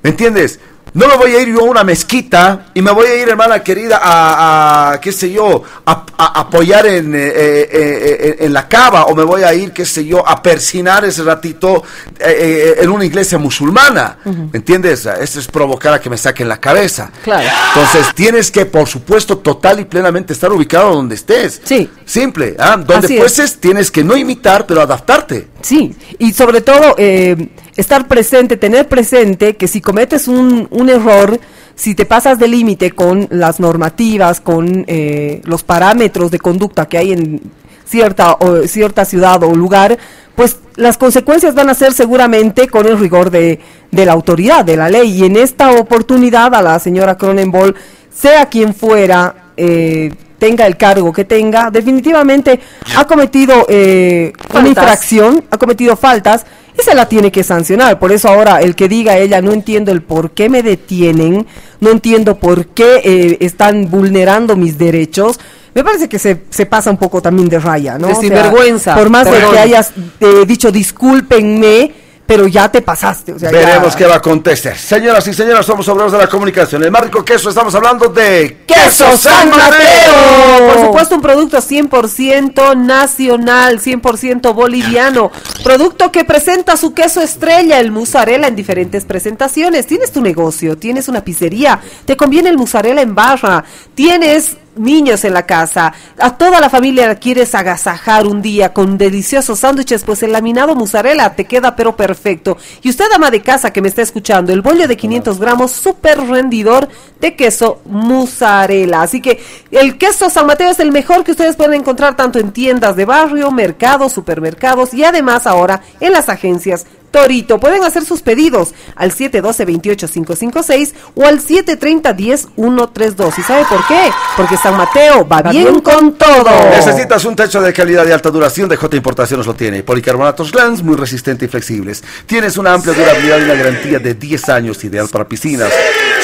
¿me 0.02 0.10
entiendes? 0.10 0.60
No 0.94 1.08
me 1.08 1.16
voy 1.18 1.32
a 1.36 1.42
ir 1.42 1.50
yo 1.50 1.60
a 1.62 1.64
una 1.64 1.84
mezquita 1.84 2.66
y 2.74 2.82
me 2.82 2.92
voy 2.92 3.08
a 3.08 3.16
ir, 3.16 3.30
hermana 3.30 3.64
querida, 3.64 4.00
a, 4.02 4.92
a, 4.94 5.02
qué 5.02 5.12
sé 5.12 5.32
yo, 5.32 5.64
a, 5.86 6.06
a 6.18 6.40
apoyar 6.42 6.86
en, 6.88 7.14
eh, 7.14 7.20
eh, 7.20 7.68
eh, 7.72 8.36
en 8.40 8.54
la 8.54 8.68
cava 8.68 9.06
o 9.06 9.16
me 9.16 9.24
voy 9.24 9.44
a 9.44 9.54
ir, 9.54 9.72
qué 9.72 9.86
sé 9.86 10.06
yo, 10.06 10.28
a 10.28 10.42
persinar 10.42 11.06
ese 11.06 11.24
ratito 11.24 11.84
eh, 12.20 12.78
en 12.80 12.90
una 12.90 13.06
iglesia 13.06 13.38
musulmana. 13.38 14.18
¿Me 14.26 14.58
entiendes? 14.58 15.06
Eso 15.06 15.40
es 15.40 15.48
provocar 15.48 15.94
a 15.94 16.02
que 16.02 16.10
me 16.10 16.18
saquen 16.18 16.48
la 16.50 16.58
cabeza. 16.60 17.12
Claro. 17.24 17.48
Entonces 17.76 18.14
tienes 18.16 18.50
que, 18.52 18.66
por 18.66 18.88
supuesto, 18.88 19.38
total 19.38 19.80
y 19.80 19.86
plenamente 19.86 20.34
estar 20.34 20.52
ubicado 20.52 20.96
donde 20.96 21.16
estés. 21.16 21.62
Sí. 21.64 21.90
Simple. 22.06 22.56
¿ah? 22.60 22.78
Donde 22.78 23.06
Así 23.08 23.14
es. 23.16 23.20
fueses, 23.20 23.60
tienes 23.60 23.92
que 23.92 24.04
no 24.04 24.18
imitar, 24.18 24.66
pero 24.66 24.82
adaptarte. 24.82 25.48
Sí, 25.62 25.94
y 26.18 26.32
sobre 26.34 26.62
todo 26.62 26.96
eh, 26.98 27.50
estar 27.76 28.08
presente, 28.08 28.58
tener 28.58 28.88
presente 28.88 29.58
que 29.58 29.68
si 29.68 29.82
cometes 29.82 30.28
un, 30.28 30.68
un 30.72 30.90
error, 30.90 31.40
si 31.76 31.96
te 31.96 32.06
pasas 32.06 32.40
de 32.40 32.48
límite 32.48 32.92
con 32.92 33.28
las 33.30 33.60
normativas, 33.60 34.42
con 34.42 34.86
eh, 34.88 35.42
los 35.46 35.64
parámetros 35.64 36.32
de 36.32 36.40
conducta 36.40 36.88
que 36.88 36.98
hay 36.98 37.14
en 37.14 37.42
cierta, 37.86 38.34
o, 38.34 38.68
cierta 38.68 39.06
ciudad 39.06 39.44
o 39.44 39.54
lugar, 39.54 39.98
pues 40.36 40.58
las 40.76 40.98
consecuencias 40.98 41.56
van 41.56 41.70
a 41.70 41.74
ser 41.74 41.92
seguramente 41.92 42.68
con 42.68 42.86
el 42.86 42.98
rigor 42.98 43.30
de, 43.30 43.60
de 43.92 44.06
la 44.06 44.14
autoridad, 44.14 44.64
de 44.64 44.78
la 44.78 44.90
ley. 44.90 45.12
Y 45.12 45.26
en 45.26 45.36
esta 45.36 45.72
oportunidad 45.72 46.54
a 46.56 46.62
la 46.62 46.80
señora 46.80 47.18
Cronenbol, 47.18 47.76
sea 48.14 48.46
quien 48.48 48.74
fuera, 48.74 49.52
eh, 49.58 50.14
tenga 50.40 50.66
el 50.66 50.78
cargo 50.78 51.14
que 51.14 51.26
tenga, 51.26 51.70
definitivamente 51.70 52.60
ha 52.96 53.06
cometido 53.06 53.68
eh, 53.70 54.34
una 54.54 54.68
infracción, 54.68 55.44
ha 55.52 55.58
cometido 55.58 55.96
faltas 55.96 56.46
y 56.78 56.82
se 56.82 56.96
la 56.96 57.08
tiene 57.08 57.32
que 57.32 57.44
sancionar. 57.44 58.00
Por 58.00 58.12
eso 58.12 58.30
ahora 58.30 58.62
el 58.62 58.76
que 58.76 58.88
diga 58.88 59.18
ella, 59.18 59.42
no 59.42 59.52
entiendo 59.52 59.92
el 59.92 60.02
por 60.02 60.32
qué 60.32 60.50
me 60.50 60.64
detienen, 60.64 61.46
no 61.80 61.92
entiendo 61.92 62.40
por 62.40 62.68
qué 62.68 63.02
eh, 63.04 63.38
están 63.42 63.90
vulnerando 63.90 64.56
mis 64.56 64.78
derechos. 64.78 65.40
Me 65.76 65.84
parece 65.84 66.10
que 66.10 66.18
se, 66.18 66.42
se 66.50 66.66
pasa 66.66 66.90
un 66.90 66.98
poco 66.98 67.22
también 67.22 67.48
de 67.48 67.60
raya, 67.60 67.98
¿no? 67.98 68.08
De 68.08 68.14
O 68.14 68.16
sea, 68.16 68.22
sinvergüenza, 68.24 68.96
por 68.96 69.10
más 69.10 69.30
de 69.30 69.38
que 69.52 69.60
hayas 69.60 69.92
eh, 70.20 70.46
dicho 70.48 70.72
discúlpenme, 70.72 71.92
pero 72.30 72.46
ya 72.46 72.72
te 72.72 72.84
pasaste. 72.84 73.34
O 73.34 73.40
sea, 73.40 73.50
Veremos 73.50 73.94
ya- 73.94 73.98
qué 73.98 74.06
va 74.06 74.14
a 74.14 74.18
acontecer. 74.18 74.78
Señoras 74.78 75.26
y 75.28 75.34
señores, 75.34 75.66
somos 75.66 75.88
obreros 75.90 76.12
de 76.12 76.20
la 76.20 76.28
comunicación. 76.28 76.84
El 76.84 76.92
más 76.92 77.02
rico 77.02 77.26
queso, 77.26 77.50
estamos 77.50 77.74
hablando 77.74 78.08
de 78.10 78.66
¡Queso 78.68 79.18
San 79.18 79.50
Mateo! 79.50 80.68
Por 80.72 80.86
supuesto, 80.86 81.16
un 81.16 81.22
producto 81.24 81.58
100% 81.60 82.76
nacional, 82.78 83.80
100% 83.80 84.54
boliviano. 84.54 85.32
Producto 85.64 86.12
que 86.12 86.24
presenta 86.24 86.78
su 86.78 86.94
queso 86.94 87.20
estrella, 87.20 87.80
el 87.80 87.90
mozzarella, 87.90 88.48
en 88.48 88.56
diferentes 88.56 89.06
presentaciones. 89.06 89.88
Tienes 89.88 90.12
tu 90.12 90.22
negocio, 90.22 90.78
tienes 90.78 91.08
una 91.08 91.24
pizzería, 91.24 91.80
te 92.06 92.16
conviene 92.16 92.50
el 92.50 92.58
mozzarella 92.60 93.02
en 93.02 93.16
barra, 93.16 93.64
tienes 93.96 94.56
niños 94.76 95.24
en 95.26 95.34
la 95.34 95.46
casa, 95.46 95.94
a 96.18 96.38
toda 96.38 96.60
la 96.60 96.70
familia 96.70 97.16
quieres 97.16 97.56
agasajar 97.56 98.26
un 98.26 98.42
día 98.42 98.74
con 98.74 98.98
deliciosos 98.98 99.60
sándwiches, 99.60 100.04
pues 100.04 100.24
el 100.24 100.32
laminado 100.32 100.76
mozzarella 100.76 101.36
te 101.36 101.46
queda 101.46 101.76
pero 101.76 101.96
perfecto. 101.96 102.58
Y 102.82 102.90
usted, 102.90 103.06
ama 103.14 103.32
de 103.32 103.42
casa 103.42 103.72
que 103.72 103.82
me 103.82 103.88
está 103.88 104.02
escuchando, 104.02 104.54
el 104.54 104.62
bollo 104.62 104.88
de 104.88 104.98
500 104.98 105.40
gramos, 105.40 105.72
súper 105.72 106.20
rendidor 106.20 106.88
de 107.20 107.36
queso 107.36 107.82
mozzarella. 107.86 109.02
Así 109.02 109.22
que 109.22 109.42
el 109.72 109.98
queso 109.98 110.30
San 110.30 110.46
Mateo 110.46 110.70
es 110.70 110.80
el 110.80 110.92
mejor 110.92 111.24
que 111.24 111.32
ustedes 111.32 111.56
pueden 111.56 111.74
encontrar 111.74 112.16
tanto 112.16 112.40
en 112.40 112.52
tiendas 112.52 112.96
de 112.96 113.06
barrio, 113.06 113.52
mercados, 113.52 114.14
supermercados 114.14 114.94
y 114.94 115.04
además 115.04 115.48
ahora 115.48 115.82
en 116.00 116.14
las 116.14 116.30
agencias 116.30 116.86
Torito. 117.12 117.60
Pueden 117.60 117.84
hacer 117.84 118.06
sus 118.06 118.22
pedidos 118.22 118.74
al 118.96 119.12
712-28556 119.14 120.94
o 121.16 121.26
al 121.26 121.40
730-10132. 121.42 123.34
¿Y 123.38 123.42
sabe 123.42 123.66
por 123.66 123.86
qué? 123.88 124.12
Porque 124.38 124.58
San 124.58 124.78
Mateo 124.78 125.28
va 125.28 125.42
bien 125.44 125.80
con 125.82 126.14
todo. 126.14 126.50
Necesitas 126.70 127.26
un 127.26 127.36
techo 127.36 127.62
de 127.62 127.74
calidad 127.74 128.08
y 128.08 128.12
alta 128.12 128.30
duración, 128.30 128.70
de 128.70 128.78
J 128.78 128.96
Importaciones 128.98 129.46
lo 129.46 129.54
tiene. 129.54 129.84
Policarbonatos 129.84 130.52
Glans, 130.52 130.84
muy 130.84 130.96
resistente 130.96 131.46
y 131.46 131.48
flexibles. 131.48 132.04
Tienes 132.26 132.58
una 132.58 132.74
amplia 132.74 132.94
durabilidad 132.94 133.40
y 133.40 133.44
una 133.44 133.56
garantía 133.56 134.00
de 134.00 134.14
10 134.14 134.50
años, 134.50 134.84
ideal 134.84 135.08
para 135.10 135.28
piscinas, 135.28 135.72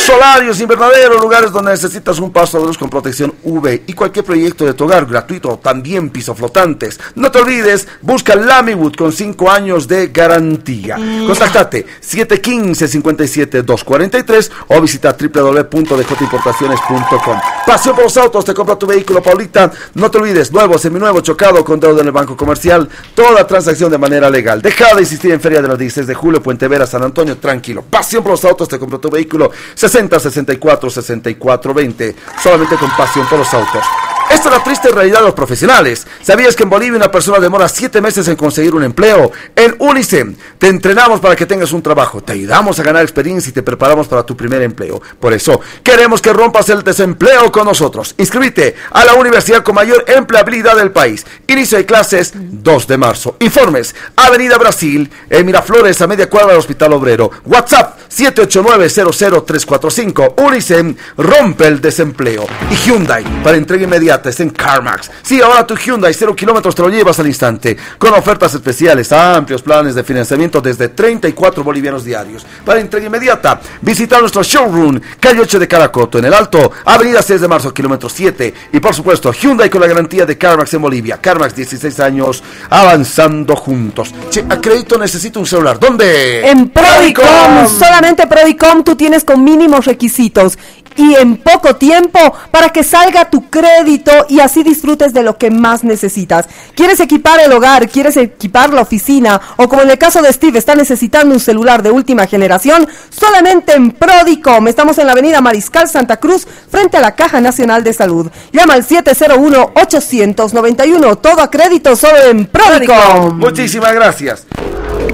solarios, 0.06 0.62
invernaderos, 0.62 1.20
lugares 1.20 1.52
donde 1.52 1.72
necesitas 1.72 2.20
un 2.20 2.32
paso 2.32 2.60
de 2.60 2.68
luz 2.68 2.78
con 2.78 2.92
protección 2.92 3.34
UV 3.44 3.82
y 3.88 3.94
cualquier 3.94 4.24
proyecto 4.24 4.64
de 4.64 4.76
tu 4.76 4.84
hogar 4.84 5.08
gratuito, 5.08 5.58
también 5.58 6.12
piso 6.12 6.36
flotantes. 6.36 7.00
No 7.16 7.32
te 7.32 7.40
olvides, 7.40 7.88
busca 8.02 8.36
Lamywood 8.36 8.94
con 8.94 9.12
5 9.12 9.50
años 9.50 9.88
de 9.88 10.10
garantía. 10.10 10.98
Contáctate 11.26 11.88
715-57-243 12.04 14.52
o 14.68 14.80
visita 14.80 15.18
www.djimportaciones.com. 15.20 17.40
Pasión 17.66 17.96
por 17.96 18.04
los 18.04 18.16
autos, 18.18 18.46
te 18.46 18.54
compra 18.54 18.78
tu 18.78 18.86
vehículo, 18.86 19.24
Paulita. 19.24 19.72
No 19.96 20.12
te 20.12 20.20
olvides, 20.20 20.52
nuevo, 20.52 20.78
seminuevo, 20.78 21.22
chocado, 21.22 21.66
con 21.66 21.80
deuda 21.80 22.02
en 22.02 22.08
el 22.08 22.14
banco 22.14 22.38
comercial. 22.38 22.88
Toda 23.16 23.48
transacción 23.48 23.90
de 23.90 23.98
manera 23.98 24.30
legal. 24.30 24.62
Deja 24.62 24.94
de 24.94 25.02
insistir 25.02 25.32
en 25.32 25.42
Feria 25.42 25.64
de 25.64 25.68
los 25.68 25.80
16 25.80 26.06
de 26.06 26.14
julio, 26.14 26.44
Puente 26.44 26.68
Vera, 26.68 26.86
San 26.86 27.02
Antonio, 27.02 27.38
tranquilo. 27.38 27.84
Pasión 27.90 28.22
por 28.22 28.34
los 28.34 28.46
autos, 28.46 28.68
te 28.68 28.78
compra 28.78 29.00
tu 29.00 29.10
vehículo 29.10 29.50
60 29.96 30.20
64 30.20 30.90
64 30.90 31.74
20. 31.74 32.16
Solamente 32.44 32.76
con 32.76 32.90
pasión 32.98 33.26
por 33.30 33.40
los 33.40 33.54
autos. 33.54 33.86
Esta 34.30 34.50
es 34.50 34.58
la 34.58 34.64
triste 34.64 34.90
realidad 34.90 35.20
de 35.20 35.26
los 35.26 35.34
profesionales. 35.34 36.06
¿Sabías 36.22 36.56
que 36.56 36.64
en 36.64 36.70
Bolivia 36.70 36.98
una 36.98 37.12
persona 37.12 37.40
demora 37.40 37.70
7 37.70 38.02
meses 38.02 38.28
en 38.28 38.36
conseguir 38.36 38.74
un 38.74 38.84
empleo? 38.84 39.32
En 39.56 39.76
Unicem 39.80 40.36
te 40.58 40.68
entrenamos 40.68 41.20
para 41.20 41.36
que 41.36 41.46
tengas 41.46 41.72
un 41.72 41.82
trabajo, 41.84 42.22
te 42.22 42.34
ayudamos 42.34 42.80
a 42.80 42.84
ganar 42.84 43.04
experiencia 43.04 43.52
y 43.52 43.54
te 43.54 43.62
preparamos 43.62 44.08
para 44.08 44.26
tu 44.26 44.36
primer 44.36 44.64
empleo. 44.64 45.02
Por 45.20 45.32
eso, 45.32 45.62
queremos 45.84 46.22
que 46.22 46.34
rompas 46.34 46.68
el 46.70 46.84
desempleo 46.84 47.52
con 47.52 47.66
nosotros. 47.66 48.16
Inscríbete 48.18 48.76
a 48.92 49.06
la 49.06 49.14
universidad 49.14 49.64
con 49.64 49.76
mayor 49.76 50.04
empleabilidad 50.08 50.76
del 50.76 50.92
país. 50.92 51.26
Inicio 51.48 51.78
de 51.78 51.86
clases 51.86 52.34
2 52.36 52.88
de 52.88 52.98
marzo. 52.98 53.38
Informes, 53.40 53.96
Avenida 54.16 54.58
Brasil, 54.58 55.10
en 55.30 55.46
Miraflores, 55.46 56.02
a 56.02 56.08
media 56.08 56.30
cuadra 56.30 56.50
del 56.50 56.60
Hospital 56.60 56.94
Obrero. 56.94 57.30
WhatsApp 57.46 58.00
789-00345. 58.16 60.36
Unicem 60.38 60.96
rompe 61.18 61.68
el 61.68 61.82
desempleo. 61.82 62.48
Y 62.72 62.76
Hyundai, 62.76 63.26
para 63.44 63.58
entrega 63.58 63.84
inmediata, 63.84 64.30
está 64.30 64.44
en 64.44 64.52
CarMax. 64.52 65.12
Sí, 65.22 65.42
ahora 65.42 65.68
tu 65.68 65.76
Hyundai 65.76 66.14
0 66.14 66.34
kilómetros 66.36 66.76
te 66.76 66.82
lo 66.82 66.90
llevas 66.90 67.20
al 67.20 67.28
instante. 67.28 67.76
Con 67.98 68.14
ofertas 68.14 68.54
especiales, 68.54 69.12
amplios 69.12 69.62
planes 69.62 69.96
de 69.96 70.04
financiamiento 70.04 70.62
desde 70.62 70.88
34 70.90 71.64
bolivianos 71.64 72.06
diarios. 72.06 72.46
Para 72.64 72.80
entrega 72.80 73.08
inmediata, 73.08 73.60
visita 73.82 74.20
nuestro 74.20 74.44
showroom, 74.44 75.02
calle 75.20 75.42
8 75.42 75.60
de 75.60 75.68
Caracoto, 75.68 76.20
en 76.20 76.26
el 76.26 76.34
Alto, 76.34 76.72
Avenida 76.86 77.22
6 77.22 77.42
de 77.42 77.48
marzo, 77.48 77.74
kilómetro 77.74 78.08
7. 78.08 78.54
Y 78.72 78.80
por 78.80 78.96
supuesto, 78.96 79.34
Hyundai 79.34 79.70
con 79.70 79.82
la 79.82 79.88
garantía 79.88 80.26
de 80.26 80.38
CarMax 80.38 80.74
en 80.74 80.82
Bolivia. 80.82 81.18
CarMax 81.18 81.56
16 81.56 82.00
años, 82.00 82.42
avanzando 82.70 83.56
juntos. 83.56 84.14
Che, 84.30 84.46
a 84.48 84.62
crédito 84.62 84.98
necesito 84.98 85.40
un 85.40 85.46
celular. 85.46 85.80
¿Dónde? 85.80 86.48
En 86.48 86.70
Prodicom, 86.70 87.68
solamente 87.68 88.05
Prodicom 88.14 88.84
tú 88.84 88.96
tienes 88.96 89.24
con 89.24 89.44
mínimos 89.44 89.86
requisitos 89.86 90.60
y 90.96 91.16
en 91.16 91.38
poco 91.38 91.76
tiempo 91.76 92.20
para 92.52 92.70
que 92.70 92.84
salga 92.84 93.28
tu 93.30 93.50
crédito 93.50 94.12
y 94.30 94.40
así 94.40 94.62
disfrutes 94.64 95.14
de 95.14 95.24
lo 95.24 95.38
que 95.38 95.52
más 95.52 95.84
necesitas. 95.84 96.48
¿Quieres 96.76 97.00
equipar 97.00 97.40
el 97.40 97.52
hogar? 97.52 97.90
¿Quieres 97.90 98.18
equipar 98.18 98.72
la 98.74 98.82
oficina? 98.82 99.42
O 99.58 99.68
como 99.68 99.82
en 99.82 99.90
el 99.90 99.98
caso 99.98 100.22
de 100.22 100.32
Steve, 100.32 100.60
está 100.60 100.76
necesitando 100.76 101.34
un 101.34 101.40
celular 101.40 101.82
de 101.84 101.92
última 101.92 102.28
generación, 102.28 102.88
solamente 103.10 103.74
en 103.74 103.92
Prodicom. 103.92 104.68
Estamos 104.68 104.98
en 105.00 105.08
la 105.08 105.14
avenida 105.14 105.42
Mariscal 105.42 105.90
Santa 105.90 106.18
Cruz, 106.18 106.48
frente 106.70 106.98
a 106.98 107.02
la 107.02 107.16
Caja 107.16 107.42
Nacional 107.42 107.84
de 107.84 107.94
Salud. 107.94 108.30
Llama 108.54 108.76
al 108.76 108.86
701-891. 108.86 111.20
Todo 111.20 111.42
a 111.42 111.50
crédito 111.50 111.96
solo 111.96 112.20
en 112.30 112.46
Prodicom. 112.46 113.40
Muchísimas 113.40 113.94
gracias. 113.94 114.46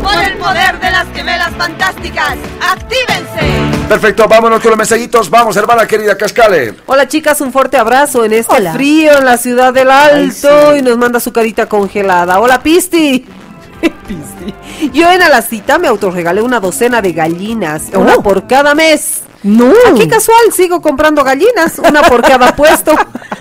Por 0.01 0.13
el 0.23 0.37
poder 0.37 0.79
de 0.79 0.91
las 0.91 1.07
gemelas 1.13 1.51
fantásticas, 1.57 2.35
actívense. 2.61 3.87
Perfecto, 3.87 4.27
vámonos 4.27 4.59
con 4.61 4.69
los 4.71 4.77
mensajitos. 4.77 5.29
Vamos, 5.29 5.55
hermana 5.57 5.85
querida 5.85 6.17
Cascale. 6.17 6.75
Hola 6.85 7.07
chicas, 7.07 7.41
un 7.41 7.51
fuerte 7.51 7.77
abrazo 7.77 8.23
en 8.25 8.33
este 8.33 8.55
Hola. 8.55 8.73
frío 8.73 9.17
en 9.19 9.25
la 9.25 9.37
ciudad 9.37 9.73
del 9.73 9.91
Alto 9.91 10.75
y 10.75 10.81
nos 10.81 10.97
manda 10.97 11.19
su 11.19 11.31
carita 11.31 11.67
congelada. 11.67 12.39
Hola 12.39 12.61
Pisti. 12.63 13.25
Pisti. 14.07 14.89
Yo 14.93 15.11
en 15.11 15.21
a 15.21 15.29
la 15.29 15.41
cita 15.41 15.77
me 15.77 15.87
autorregalé 15.87 16.41
una 16.41 16.59
docena 16.59 17.01
de 17.01 17.13
gallinas, 17.13 17.83
una 17.93 18.15
Oh. 18.15 18.23
por 18.23 18.47
cada 18.47 18.73
mes. 18.75 19.21
No. 19.43 19.71
Aquí 19.89 20.07
casual 20.07 20.53
sigo 20.55 20.81
comprando 20.81 21.23
gallinas, 21.23 21.79
una 21.79 22.01
por 22.03 22.21
cada 22.21 22.55
puesto. 22.55 22.95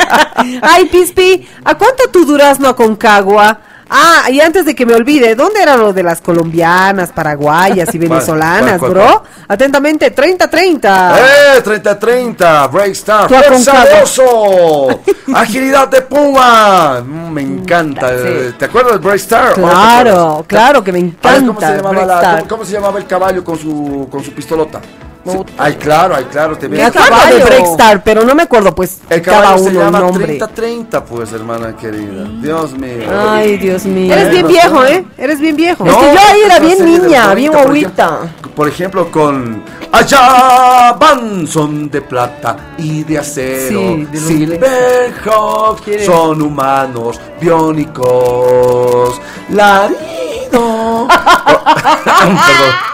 Ay, 0.63 0.87
Pispi, 0.87 1.47
¿a 1.65 1.77
cuánto 1.77 2.05
tu 2.11 2.25
durazno 2.25 2.69
aconcagua? 2.69 3.61
Ah, 3.91 4.31
y 4.31 4.41
antes 4.41 4.65
de 4.65 4.75
que 4.77 4.87
me 4.87 4.95
olvide, 4.95 5.35
¿dónde 5.35 5.61
era 5.63 5.77
lo 5.77 5.93
de 5.93 6.05
las 6.05 6.21
colombianas, 6.21 7.11
paraguayas 7.11 7.93
y 7.93 7.99
venezolanas, 7.99 8.79
cuál, 8.79 8.91
bro? 8.93 9.03
cuál? 9.05 9.21
Atentamente, 9.49 10.15
30-30. 10.15 11.17
¡Eh! 11.19 11.63
30-30, 11.65 12.71
Break 12.71 12.93
Star, 12.93 13.27
Tú 13.27 13.35
¡Fuerza 13.35 13.73
aconcagua. 13.83 13.97
de 13.99 14.03
oso! 14.05 15.01
¡Agilidad 15.35 15.89
de 15.89 16.03
puma! 16.03 17.01
Mm, 17.05 17.31
me 17.33 17.43
encanta. 17.43 18.11
Sí. 18.11 18.55
¿Te 18.59 18.65
acuerdas 18.67 18.93
del 18.93 19.01
Break 19.01 19.17
Star? 19.17 19.53
¿O 19.55 19.57
no 19.63 19.67
te 19.69 19.73
Claro, 19.75 20.11
acuerdas? 20.23 20.45
claro 20.47 20.85
que 20.85 20.93
me 20.93 21.01
ver, 21.01 21.09
encanta. 21.11 21.47
¿cómo, 21.47 21.61
se 21.61 21.67
llamaba 21.77 21.93
la- 21.93 22.05
Breakstar. 22.05 22.37
cómo- 22.39 22.49
cómo 22.49 22.65
se 22.65 22.73
llamaba 22.73 22.99
el 23.01 23.07
caballo 23.07 23.43
con 23.45 23.59
su, 23.59 24.09
con 24.11 24.23
su 24.23 24.33
pistolota? 24.33 24.81
Puta. 25.25 25.53
Ay, 25.59 25.75
claro, 25.75 26.15
ay, 26.17 26.25
claro. 26.25 26.57
Te 26.57 26.69
Me 26.69 26.79
veo. 26.79 26.87
acuerdo 26.89 27.17
de? 27.37 27.45
Breakstar, 27.45 28.03
pero 28.03 28.25
no 28.25 28.35
me 28.35 28.45
acuerdo, 28.45 28.75
pues, 28.75 28.99
El 29.11 29.21
caballo 29.21 29.59
se 29.63 29.71
uno 29.71 29.81
llama 29.81 30.01
nombre. 30.01 30.39
30-30, 30.39 31.05
pues, 31.05 31.33
hermana 31.33 31.77
querida. 31.77 32.25
Dios 32.41 32.73
mío. 32.73 33.05
Ay, 33.29 33.57
Dios 33.59 33.85
mío. 33.85 34.13
Eres 34.15 34.31
bien 34.31 34.47
viejo, 34.49 34.83
sé. 34.87 34.95
¿eh? 34.95 35.05
Eres 35.19 35.41
bien 35.41 35.57
viejo. 35.57 35.85
No. 35.85 35.99
que 36.01 36.07
yo 36.07 36.21
ahí 36.33 36.41
era 36.45 36.59
bien 36.59 36.85
niña, 36.85 37.35
bien 37.35 37.53
90, 37.53 37.59
por 37.59 37.67
guaguita. 37.67 38.05
ejemplo- 38.23 38.51
Por 38.55 38.69
ejemplo, 38.69 39.11
con 39.11 39.63
Allá 39.93 40.93
van 40.99 41.47
son 41.49 41.91
de 41.91 42.01
plata 42.01 42.57
y 42.79 43.03
de 43.05 43.19
acero. 43.19 43.79
Sí, 43.81 44.07
de 44.11 44.19
Silverhawk 44.19 45.81
¿Quién 45.85 45.99
es? 46.01 46.07
son 46.07 46.41
humanos, 46.43 47.21
biónicos. 47.41 49.21
Larido. 49.51 51.09
Perdón. 52.05 52.90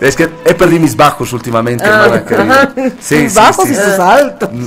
Es 0.00 0.14
que 0.16 0.28
he 0.44 0.54
perdido 0.54 0.80
mis 0.82 0.96
bajos 0.96 1.32
últimamente, 1.32 1.84
hermana 1.84 2.24
querida. 2.24 2.72
Sí, 3.00 3.24
Tus 3.24 3.32
sí, 3.32 3.38
bajos 3.38 3.64
sí. 3.66 3.72
y 3.72 3.76
tus 3.76 3.98
altos. 3.98 4.48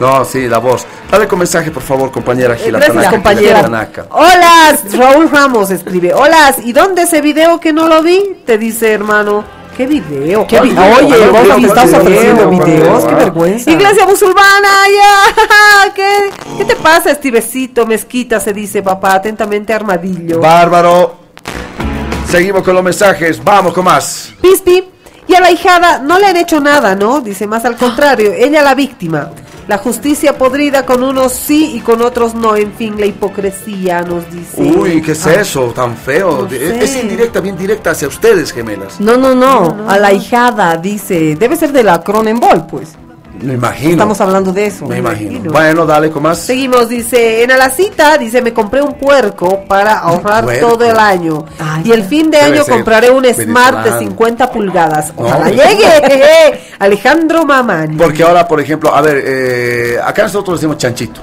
No, 0.00 0.24
sí, 0.24 0.48
la 0.48 0.58
voz. 0.58 0.84
Dale 1.12 1.28
con 1.28 1.38
mensaje, 1.38 1.70
por 1.70 1.82
favor, 1.82 2.10
compañera 2.10 2.56
Gila 2.56 2.78
Gracias, 2.78 2.96
Tanaka, 2.96 3.10
compañera. 3.12 3.56
Gila 3.58 3.62
Tanaka. 3.62 4.06
Hola, 4.10 4.76
Raúl 4.98 5.30
Ramos 5.30 5.70
escribe. 5.70 6.12
Hola, 6.12 6.52
¿y 6.64 6.72
dónde 6.72 7.02
ese 7.02 7.20
video 7.20 7.60
que 7.60 7.72
no 7.72 7.86
lo 7.86 8.02
vi? 8.02 8.38
Te 8.44 8.58
dice, 8.58 8.90
hermano. 8.92 9.44
¿Qué 9.76 9.86
video? 9.86 10.44
¿Qué 10.48 10.56
¿Cuál 10.56 10.68
vi- 10.68 10.74
video? 10.74 10.96
Oye, 10.96 11.06
¿Cuál 11.30 11.30
vos 11.30 11.46
¿Cuál 11.46 11.64
estás 11.66 11.84
video? 11.86 12.00
ofreciendo 12.02 12.50
videos, 12.50 13.04
qué 13.04 13.12
Ah. 13.12 13.16
vergüenza. 13.16 13.70
Iglesia 13.70 14.06
musulmana, 14.06 14.68
ya. 14.92 15.92
¿Qué, 15.94 16.30
¿Qué 16.58 16.64
te 16.64 16.74
pasa, 16.76 17.10
Estivecito? 17.12 17.86
Mezquita, 17.86 18.40
se 18.40 18.52
dice, 18.52 18.82
papá. 18.82 19.14
Atentamente, 19.14 19.72
armadillo. 19.72 20.40
Bárbaro. 20.40 21.21
Seguimos 22.32 22.62
con 22.62 22.74
los 22.74 22.82
mensajes. 22.82 23.44
Vamos 23.44 23.74
con 23.74 23.84
más. 23.84 24.32
Pispi. 24.40 24.84
Y 25.28 25.34
a 25.34 25.40
la 25.40 25.50
hijada 25.50 25.98
no 25.98 26.18
le 26.18 26.24
han 26.28 26.36
hecho 26.38 26.60
nada, 26.60 26.94
¿no? 26.94 27.20
Dice 27.20 27.46
más 27.46 27.66
al 27.66 27.76
contrario, 27.76 28.32
ella 28.32 28.62
la 28.62 28.74
víctima. 28.74 29.30
La 29.68 29.76
justicia 29.76 30.38
podrida 30.38 30.86
con 30.86 31.02
unos 31.02 31.32
sí 31.34 31.72
y 31.76 31.80
con 31.80 32.00
otros 32.00 32.34
no. 32.34 32.56
En 32.56 32.72
fin, 32.72 32.98
la 32.98 33.04
hipocresía 33.04 34.00
nos 34.00 34.30
dice. 34.32 34.62
Uy, 34.62 35.02
¿qué 35.02 35.12
es 35.12 35.26
Ah, 35.26 35.34
eso? 35.34 35.66
Tan 35.76 35.94
feo. 35.94 36.46
no 36.48 36.56
Es, 36.56 36.58
sé. 36.58 36.84
es 36.84 36.96
indirecta, 37.02 37.40
bien 37.40 37.56
directa 37.58 37.90
hacia 37.90 38.08
ustedes, 38.08 38.50
gemelas. 38.50 38.98
No, 38.98 39.18
no, 39.18 39.34
no, 39.34 39.84
a 39.86 39.98
la 39.98 40.10
hijada 40.14 40.78
dice, 40.78 41.36
debe 41.36 41.54
ser 41.56 41.70
de 41.72 41.82
la 41.82 42.02
Cronenbol, 42.02 42.66
pues. 42.66 42.92
Me 43.40 43.54
imagino. 43.54 43.92
Estamos 43.92 44.20
hablando 44.20 44.52
de 44.52 44.66
eso. 44.66 44.86
Me 44.86 44.98
imagino. 44.98 45.30
imagino. 45.32 45.52
Bueno, 45.52 45.86
dale 45.86 46.10
con 46.10 46.22
más. 46.22 46.38
Seguimos, 46.38 46.88
dice, 46.88 47.42
en 47.42 47.50
a 47.50 47.56
la 47.56 47.70
cita, 47.70 48.18
dice, 48.18 48.42
me 48.42 48.52
compré 48.52 48.82
un 48.82 48.94
puerco 48.94 49.64
para 49.66 49.98
ahorrar 49.98 50.44
puerco. 50.44 50.68
todo 50.68 50.84
el 50.84 50.98
año. 50.98 51.44
Ay, 51.58 51.82
y 51.86 51.92
el 51.92 52.04
fin 52.04 52.30
de 52.30 52.38
año 52.38 52.62
ser 52.62 52.74
compraré 52.74 53.10
un 53.10 53.24
Smart 53.24 53.78
de 53.78 53.90
venezolano. 53.90 53.98
50 53.98 54.50
pulgadas. 54.52 55.12
Ojalá 55.16 55.48
llegue. 55.50 56.60
Alejandro 56.78 57.44
Mamani. 57.44 57.96
Porque 57.96 58.22
ahora, 58.22 58.46
por 58.46 58.60
ejemplo, 58.60 58.94
a 58.94 59.00
ver, 59.00 59.22
eh, 59.24 59.98
acá 60.04 60.24
nosotros 60.24 60.60
decimos 60.60 60.76
chanchito. 60.78 61.20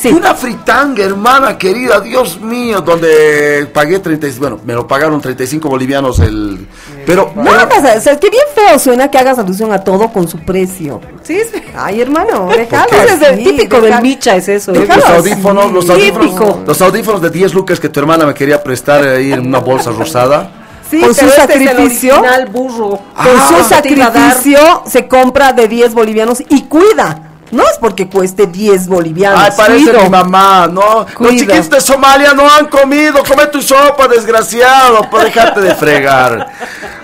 Sí. 0.00 0.10
Una 0.12 0.32
fritanga, 0.32 1.02
hermana 1.02 1.58
querida, 1.58 1.98
Dios 2.00 2.40
mío, 2.40 2.80
donde 2.82 3.68
pagué 3.74 3.98
30, 3.98 4.28
y- 4.28 4.30
bueno, 4.38 4.60
me 4.64 4.72
lo 4.72 4.86
pagaron 4.86 5.20
35 5.20 5.68
bolivianos 5.68 6.20
el... 6.20 6.68
Pero... 7.04 7.32
No 7.34 7.42
o 7.50 8.00
sea, 8.00 8.16
que 8.20 8.30
bien 8.30 8.44
feo 8.54 8.78
suena 8.78 9.10
que 9.10 9.18
hagas 9.18 9.40
alusión 9.40 9.72
a 9.72 9.82
todo 9.82 10.12
con 10.12 10.28
su 10.28 10.38
precio. 10.38 11.00
Sí, 11.24 11.40
sí. 11.52 11.60
Ay, 11.76 12.00
hermano, 12.00 12.48
déjalo. 12.56 12.86
Es 12.92 13.20
el 13.22 13.42
típico 13.42 13.80
del 13.80 14.00
Micha, 14.00 14.36
es 14.36 14.48
eso. 14.48 14.72
Los, 14.72 14.88
¿eh? 14.88 14.92
audífonos, 15.16 15.72
los 15.72 15.90
audífonos, 15.90 16.26
Típico. 16.30 16.62
los 16.64 16.80
audífonos 16.80 17.20
de 17.20 17.30
10 17.30 17.54
lucas 17.54 17.80
que 17.80 17.88
tu 17.88 17.98
hermana 17.98 18.24
me 18.24 18.34
quería 18.34 18.62
prestar 18.62 19.02
ahí 19.02 19.32
en 19.32 19.48
una 19.48 19.58
bolsa 19.58 19.90
rosada. 19.90 20.52
Sí, 20.88 21.00
Con 21.00 21.12
su 21.12 21.26
este 21.26 21.26
es 21.26 21.32
el 21.32 21.66
sacrificio. 21.66 22.14
original 22.20 22.46
burro. 22.46 22.88
Con 22.90 23.02
Ah, 23.16 23.46
su 23.48 23.54
a 23.56 23.58
dar. 23.58 23.64
sacrificio 23.68 24.58
se 24.86 25.08
compra 25.08 25.52
de 25.52 25.66
10 25.66 25.92
bolivianos 25.92 26.40
y 26.48 26.62
cuida. 26.66 27.24
No 27.50 27.62
es 27.64 27.78
porque 27.78 28.08
cueste 28.08 28.46
10 28.46 28.88
bolivianos. 28.88 29.40
Ay, 29.42 29.50
parece 29.56 29.84
cuido. 29.90 30.02
mi 30.02 30.08
mamá, 30.10 30.66
¿no? 30.70 31.06
Los 31.18 31.30
chiquitos 31.32 31.70
de 31.70 31.80
Somalia 31.80 32.34
no 32.34 32.48
han 32.48 32.66
comido, 32.66 33.22
come 33.26 33.46
tu 33.46 33.62
sopa, 33.62 34.06
desgraciado, 34.08 35.08
por 35.10 35.22
dejarte 35.24 35.60
de 35.60 35.74
fregar. 35.74 36.46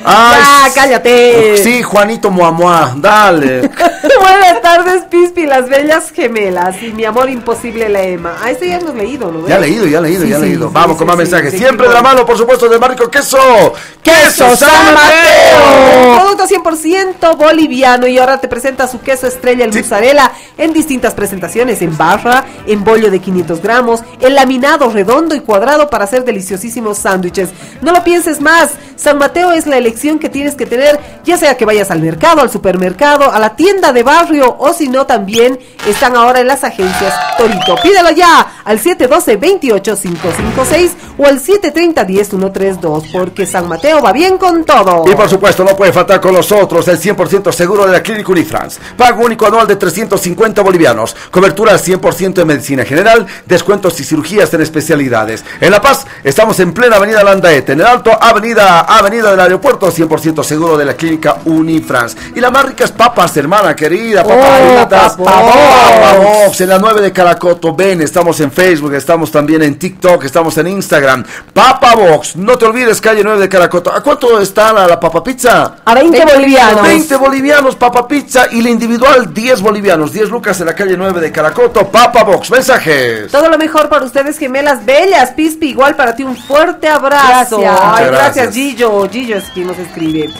Ay, 0.05 0.67
s- 0.67 0.73
cállate. 0.75 1.57
Sí, 1.63 1.83
Juanito 1.83 2.31
Muamua, 2.31 2.93
dale. 2.97 3.61
Buenas 4.21 4.61
tardes, 4.61 5.05
Pispi, 5.05 5.47
las 5.47 5.69
bellas 5.69 6.11
gemelas 6.11 6.77
y 6.83 6.93
mi 6.93 7.05
amor 7.07 7.31
imposible 7.31 7.89
la 7.89 8.03
Ema. 8.03 8.37
Ah, 8.43 8.51
este 8.51 8.69
ya 8.69 8.77
hemos 8.77 8.95
leído, 8.95 9.33
¿no? 9.33 9.49
Ya 9.49 9.59
leído, 9.59 9.87
ya 9.87 10.01
leído, 10.03 10.23
Sí, 10.25 10.29
ya 10.29 10.37
sí, 10.37 10.43
leído. 10.43 10.69
sí, 10.69 10.75
Vamos 10.75 10.97
con 10.99 11.07
más 11.07 11.17
mensajes. 11.17 11.55
Siempre 11.55 11.89
de 11.89 11.95
la 11.95 12.03
mano, 12.03 12.27
por 12.27 12.37
supuesto, 12.37 12.69
de 12.69 12.79
Marco 12.79 13.09
Queso. 13.11 13.73
¡Queso 14.03 14.55
San 14.57 14.93
Mateo! 14.93 16.17
Producto 16.21 16.47
100% 16.47 17.37
boliviano 17.39 18.07
y 18.07 18.19
ahora 18.19 18.39
te 18.39 18.49
presenta 18.49 18.87
su 18.87 19.01
queso 19.01 19.27
estrella, 19.27 19.65
el 19.65 19.73
mozzarella, 19.73 20.31
en 20.59 20.73
distintas 20.73 21.14
presentaciones, 21.14 21.83
en 21.83 21.97
barra, 21.97 22.45
en 22.67 22.85
bollo 22.85 23.11
de 23.11 23.21
500 23.21 23.62
gramos, 23.62 24.00
en 24.21 24.35
laminado 24.35 24.91
redondo 24.91 25.35
y 25.35 25.41
cuadrado 25.41 25.91
para 25.91 26.05
hacer 26.05 26.25
deliciosísimos 26.25 26.99
sándwiches. 26.99 27.50
No 27.81 27.93
lo 27.93 28.05
pienses 28.05 28.41
más, 28.41 28.71
San 28.97 29.19
Mateo 29.19 29.53
es 29.53 29.67
la 29.67 29.76
elección 29.76 30.19
que 30.19 30.29
tienes 30.29 30.55
que 30.55 30.67
tener, 30.67 30.99
ya 31.25 31.37
sea 31.37 31.57
que 31.57 31.64
vayas 31.64 31.91
al 31.91 32.00
mercado, 32.00 32.41
al 32.41 32.50
supermercado, 32.50 33.31
a 33.31 33.38
la 33.38 33.57
tienda 33.57 33.93
de 33.93 34.03
barrio 34.03 34.57
o 34.59 34.73
si 34.73 34.88
no 34.88 35.07
también 35.07 35.59
están 35.87 36.17
ahora 36.17 36.41
en 36.41 36.47
las 36.47 36.64
agencias 36.64 37.14
Torito. 37.37 37.76
Pídelo 37.83 38.11
ya 38.11 38.61
al 38.64 38.81
712-28556 38.81 40.91
o 41.19 41.26
al 41.26 41.41
730-10132 41.41 43.12
porque 43.12 43.47
San 43.47 43.69
Mateo 43.69 44.00
va 44.00 44.12
bien 44.12 44.38
con 44.38 44.64
todo. 44.64 45.05
Y 45.11 45.14
por 45.14 45.29
supuesto, 45.29 45.64
no 45.64 45.76
puede 45.76 45.93
faltar 45.93 46.21
con 46.21 46.35
nosotros 46.35 46.87
el 46.88 46.99
100% 46.99 47.53
seguro 47.53 47.87
de 47.87 47.93
la 47.93 48.03
Clínica 48.03 48.33
Unifrance. 48.33 48.81
Pago 48.97 49.25
único 49.25 49.47
anual 49.47 49.67
de 49.67 49.76
350 50.25 50.62
bolivianos. 50.62 51.14
Cobertura 51.31 51.73
al 51.73 51.78
100% 51.78 52.35
de 52.35 52.45
medicina 52.45 52.85
general. 52.85 53.26
Descuentos 53.47 53.99
y 54.00 54.04
cirugías 54.04 54.52
en 54.54 54.62
especialidades. 54.62 55.45
En 55.61 55.71
La 55.71 55.81
Paz, 55.81 56.07
estamos 56.23 56.59
en 56.61 56.73
plena 56.73 56.96
Avenida 56.96 57.22
Landaete. 57.22 57.72
En 57.72 57.81
el 57.81 57.87
Alto, 57.87 58.11
Avenida, 58.18 58.81
Avenida 58.81 59.31
del 59.31 59.40
Aeropuerto, 59.40 59.90
100% 59.92 60.42
seguro 60.42 60.77
de 60.79 60.85
la 60.87 60.94
Clínica 60.94 61.37
Unifrance. 61.44 62.16
Y 62.35 62.40
las 62.40 62.51
más 62.51 62.64
ricas 62.64 62.90
papas, 62.92 63.37
hermana 63.37 63.77
querida. 63.77 64.22
Papas 64.22 64.44
Oh, 64.55 64.79
fritas. 64.79 65.16
Papa 65.16 65.25
Papa 65.25 66.14
Box. 66.18 66.44
Box, 66.46 66.61
en 66.61 66.68
la 66.68 66.79
9 66.79 67.01
de 67.03 67.12
Caracoto. 67.12 67.75
Ven, 67.75 68.01
estamos 68.01 68.40
en 68.40 68.51
Facebook, 68.53 68.94
estamos 68.94 69.31
también 69.31 69.62
en 69.62 69.79
TikTok, 69.79 70.25
estamos 70.25 70.57
en 70.59 70.68
Instagram. 70.68 71.25
Papa 71.53 71.94
Box, 71.94 72.37
no 72.37 72.57
te 72.57 72.64
olvides, 72.66 73.01
calle 73.01 73.22
9 73.25 73.40
de 73.40 73.49
Caracoto. 73.49 73.92
¿A 73.92 74.03
cuánto 74.03 74.40
está 74.40 74.72
la, 74.72 74.87
la 74.87 74.99
papa 75.01 75.22
pizza? 75.22 75.77
A 75.85 75.94
20 75.94 76.25
bolivianos. 76.25 76.83
20 76.83 77.16
bolivianos, 77.16 77.77
papa 77.77 78.07
pizza 78.09 78.46
y 78.53 78.62
la 78.62 78.70
individual 78.70 79.33
10 79.35 79.61
bolivianos, 79.61 80.12
10 80.14 80.31
lucas 80.31 80.61
en 80.61 80.66
la 80.66 80.74
calle 80.74 80.96
9 80.96 81.20
de 81.20 81.33
Caracoto, 81.33 81.90
Papa 81.90 82.22
Box, 82.22 82.48
mensajes. 82.50 83.33
Todo 83.33 83.48
lo 83.48 83.59
mejor 83.59 83.88
para 83.88 84.05
ustedes, 84.05 84.38
gemelas 84.38 84.85
bellas. 84.85 85.33
Pispi, 85.33 85.70
igual 85.70 85.96
para 85.96 86.14
ti 86.14 86.22
un 86.22 86.37
fuerte 86.37 86.88
abrazo. 86.88 87.59
Gracias. 87.59 87.81
Ay, 87.83 88.07
gracias. 88.07 88.55
Gillo. 88.55 89.09
Gillo 89.11 89.37
es 89.37 89.44
quien 89.53 89.66
nos 89.66 89.79
escribe. 89.79 90.31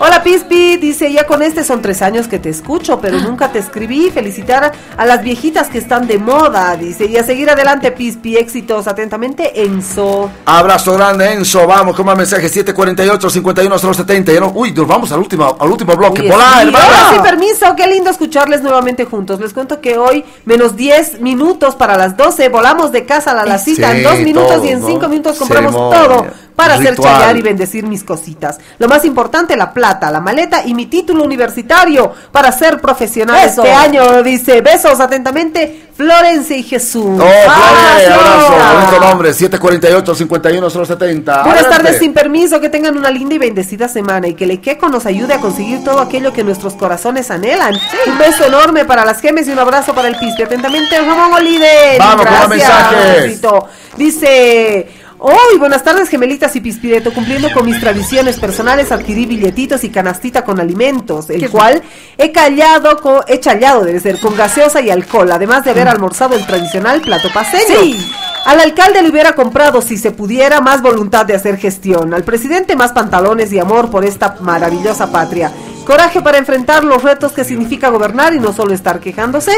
Hola 0.00 0.22
Pispi, 0.24 0.76
dice, 0.76 1.10
ya 1.12 1.24
con 1.24 1.40
este 1.40 1.62
son 1.62 1.80
tres 1.80 2.02
años 2.02 2.26
que 2.26 2.38
te 2.40 2.48
escucho, 2.50 3.00
pero 3.00 3.18
nunca 3.20 3.52
te 3.52 3.60
escribí. 3.60 4.10
Felicitar 4.10 4.72
a 4.96 5.06
las 5.06 5.22
viejitas 5.22 5.68
que 5.68 5.78
están 5.78 6.06
de 6.08 6.18
moda, 6.18 6.76
dice, 6.76 7.06
y 7.06 7.16
a 7.16 7.22
seguir 7.24 7.48
adelante 7.48 7.90
Pispi, 7.92 8.36
éxitos. 8.36 8.88
Atentamente, 8.88 9.62
Enzo. 9.64 10.30
Abrazo 10.46 10.94
grande, 10.94 11.32
Enzo. 11.32 11.66
Vamos 11.66 11.94
con 11.96 12.04
más 12.06 12.16
mensajes. 12.18 12.52
748-51070. 12.54 14.32
Ya 14.34 14.40
no- 14.40 14.52
Uy, 14.54 14.72
nos 14.72 14.86
vamos 14.86 15.12
al 15.12 15.20
último, 15.20 15.56
al 15.58 15.70
último 15.70 15.96
bloque. 15.96 16.30
Hola, 16.30 16.62
sí, 16.62 16.68
ahora 16.74 17.10
sí, 17.10 17.16
permiso, 17.22 17.74
qué 17.76 17.86
lindo 17.86 18.10
escucharles 18.10 18.62
nuevamente 18.62 19.04
juntos. 19.04 19.38
Les 19.40 19.52
cuento 19.52 19.80
que 19.80 19.96
hoy, 19.96 20.24
menos 20.44 20.74
10 20.76 21.20
minutos 21.20 21.76
para 21.76 21.96
las 21.96 22.16
12, 22.16 22.48
volamos 22.48 22.90
de 22.92 23.06
casa 23.06 23.30
a 23.30 23.34
la, 23.34 23.44
la 23.46 23.58
cita. 23.58 23.92
en 23.92 23.98
Sí, 23.98 24.02
dos 24.02 24.18
minutos 24.20 24.54
todo, 24.56 24.64
y 24.64 24.68
en 24.70 24.80
¿no? 24.80 24.86
cinco 24.88 25.08
minutos 25.08 25.38
compramos 25.38 25.72
Ceremonia, 25.72 26.02
todo 26.02 26.26
para 26.54 26.74
hacer 26.74 26.90
ritual. 26.90 27.14
chayar 27.14 27.36
y 27.36 27.42
bendecir 27.42 27.86
mis 27.86 28.04
cositas. 28.04 28.58
Lo 28.78 28.88
más 28.88 29.04
importante, 29.04 29.56
la 29.56 29.72
plata, 29.72 30.10
la 30.10 30.20
maleta 30.20 30.62
y 30.64 30.74
mi 30.74 30.86
título 30.86 31.24
universitario 31.24 32.12
para 32.30 32.52
ser 32.52 32.80
profesional 32.80 33.38
Eso. 33.44 33.64
este 33.64 33.74
año. 33.74 34.22
Dice, 34.22 34.60
besos 34.60 35.00
atentamente, 35.00 35.88
Florencia 35.96 36.56
y 36.56 36.62
Jesús. 36.62 37.04
Oh, 37.04 37.16
Flore, 37.16 38.06
abrazo. 38.06 38.54
Bonito 38.74 39.00
nombre. 39.00 39.30
748-51070. 39.30 41.44
Buenas 41.44 41.68
tardes, 41.68 41.98
sin 41.98 42.12
permiso, 42.12 42.60
que 42.60 42.68
tengan 42.68 42.96
una 42.96 43.10
linda 43.10 43.34
y 43.34 43.38
bendecida 43.38 43.88
semana 43.88 44.28
y 44.28 44.34
que 44.34 44.44
el 44.44 44.52
Equeco 44.52 44.88
nos 44.88 45.06
ayude 45.06 45.34
a 45.34 45.40
conseguir 45.40 45.82
todo 45.84 46.00
aquello 46.00 46.32
que 46.32 46.44
nuestros 46.44 46.74
corazones 46.74 47.30
anhelan. 47.30 47.74
Un 48.06 48.18
beso 48.18 48.44
enorme 48.44 48.84
para 48.84 49.04
las 49.04 49.20
gemes 49.20 49.48
y 49.48 49.50
un 49.50 49.58
abrazo 49.58 49.94
para 49.94 50.08
el 50.08 50.16
Pispi. 50.16 50.42
Atentamente, 50.42 50.98
Ramón 50.98 51.34
Oliden. 51.34 51.98
Vamos 51.98 52.26
con 52.26 52.40
los 52.40 52.48
mensajes. 52.48 53.24
Rosito. 53.24 53.68
Dice... 53.96 55.03
Hoy, 55.26 55.56
buenas 55.58 55.82
tardes, 55.82 56.10
gemelitas 56.10 56.54
y 56.54 56.60
pispireto. 56.60 57.10
Cumpliendo 57.10 57.50
con 57.50 57.64
mis 57.64 57.80
tradiciones 57.80 58.38
personales, 58.38 58.92
adquirí 58.92 59.24
billetitos 59.24 59.82
y 59.82 59.88
canastita 59.88 60.44
con 60.44 60.60
alimentos, 60.60 61.30
el 61.30 61.48
cual 61.48 61.82
he 62.18 62.30
callado, 62.30 63.00
con, 63.00 63.22
he 63.26 63.40
challado, 63.40 63.84
debe 63.84 64.00
ser, 64.00 64.20
con 64.20 64.36
gaseosa 64.36 64.82
y 64.82 64.90
alcohol, 64.90 65.32
además 65.32 65.64
de 65.64 65.70
haber 65.70 65.88
almorzado 65.88 66.34
el 66.34 66.46
tradicional 66.46 67.00
plato 67.00 67.30
paseño. 67.32 67.80
Sí. 67.80 68.06
Al 68.44 68.60
alcalde 68.60 69.00
le 69.00 69.08
hubiera 69.08 69.32
comprado, 69.32 69.80
si 69.80 69.96
se 69.96 70.10
pudiera, 70.10 70.60
más 70.60 70.82
voluntad 70.82 71.24
de 71.24 71.34
hacer 71.34 71.56
gestión. 71.56 72.12
Al 72.12 72.24
presidente 72.24 72.76
más 72.76 72.92
pantalones 72.92 73.50
y 73.50 73.58
amor 73.58 73.90
por 73.90 74.04
esta 74.04 74.36
maravillosa 74.42 75.10
patria. 75.10 75.50
Coraje 75.84 76.20
para 76.22 76.38
enfrentar 76.38 76.82
los 76.84 77.02
retos 77.02 77.32
que 77.32 77.44
significa 77.44 77.88
gobernar 77.90 78.34
y 78.34 78.40
no 78.40 78.52
solo 78.52 78.72
estar 78.74 79.00
quejándose. 79.00 79.52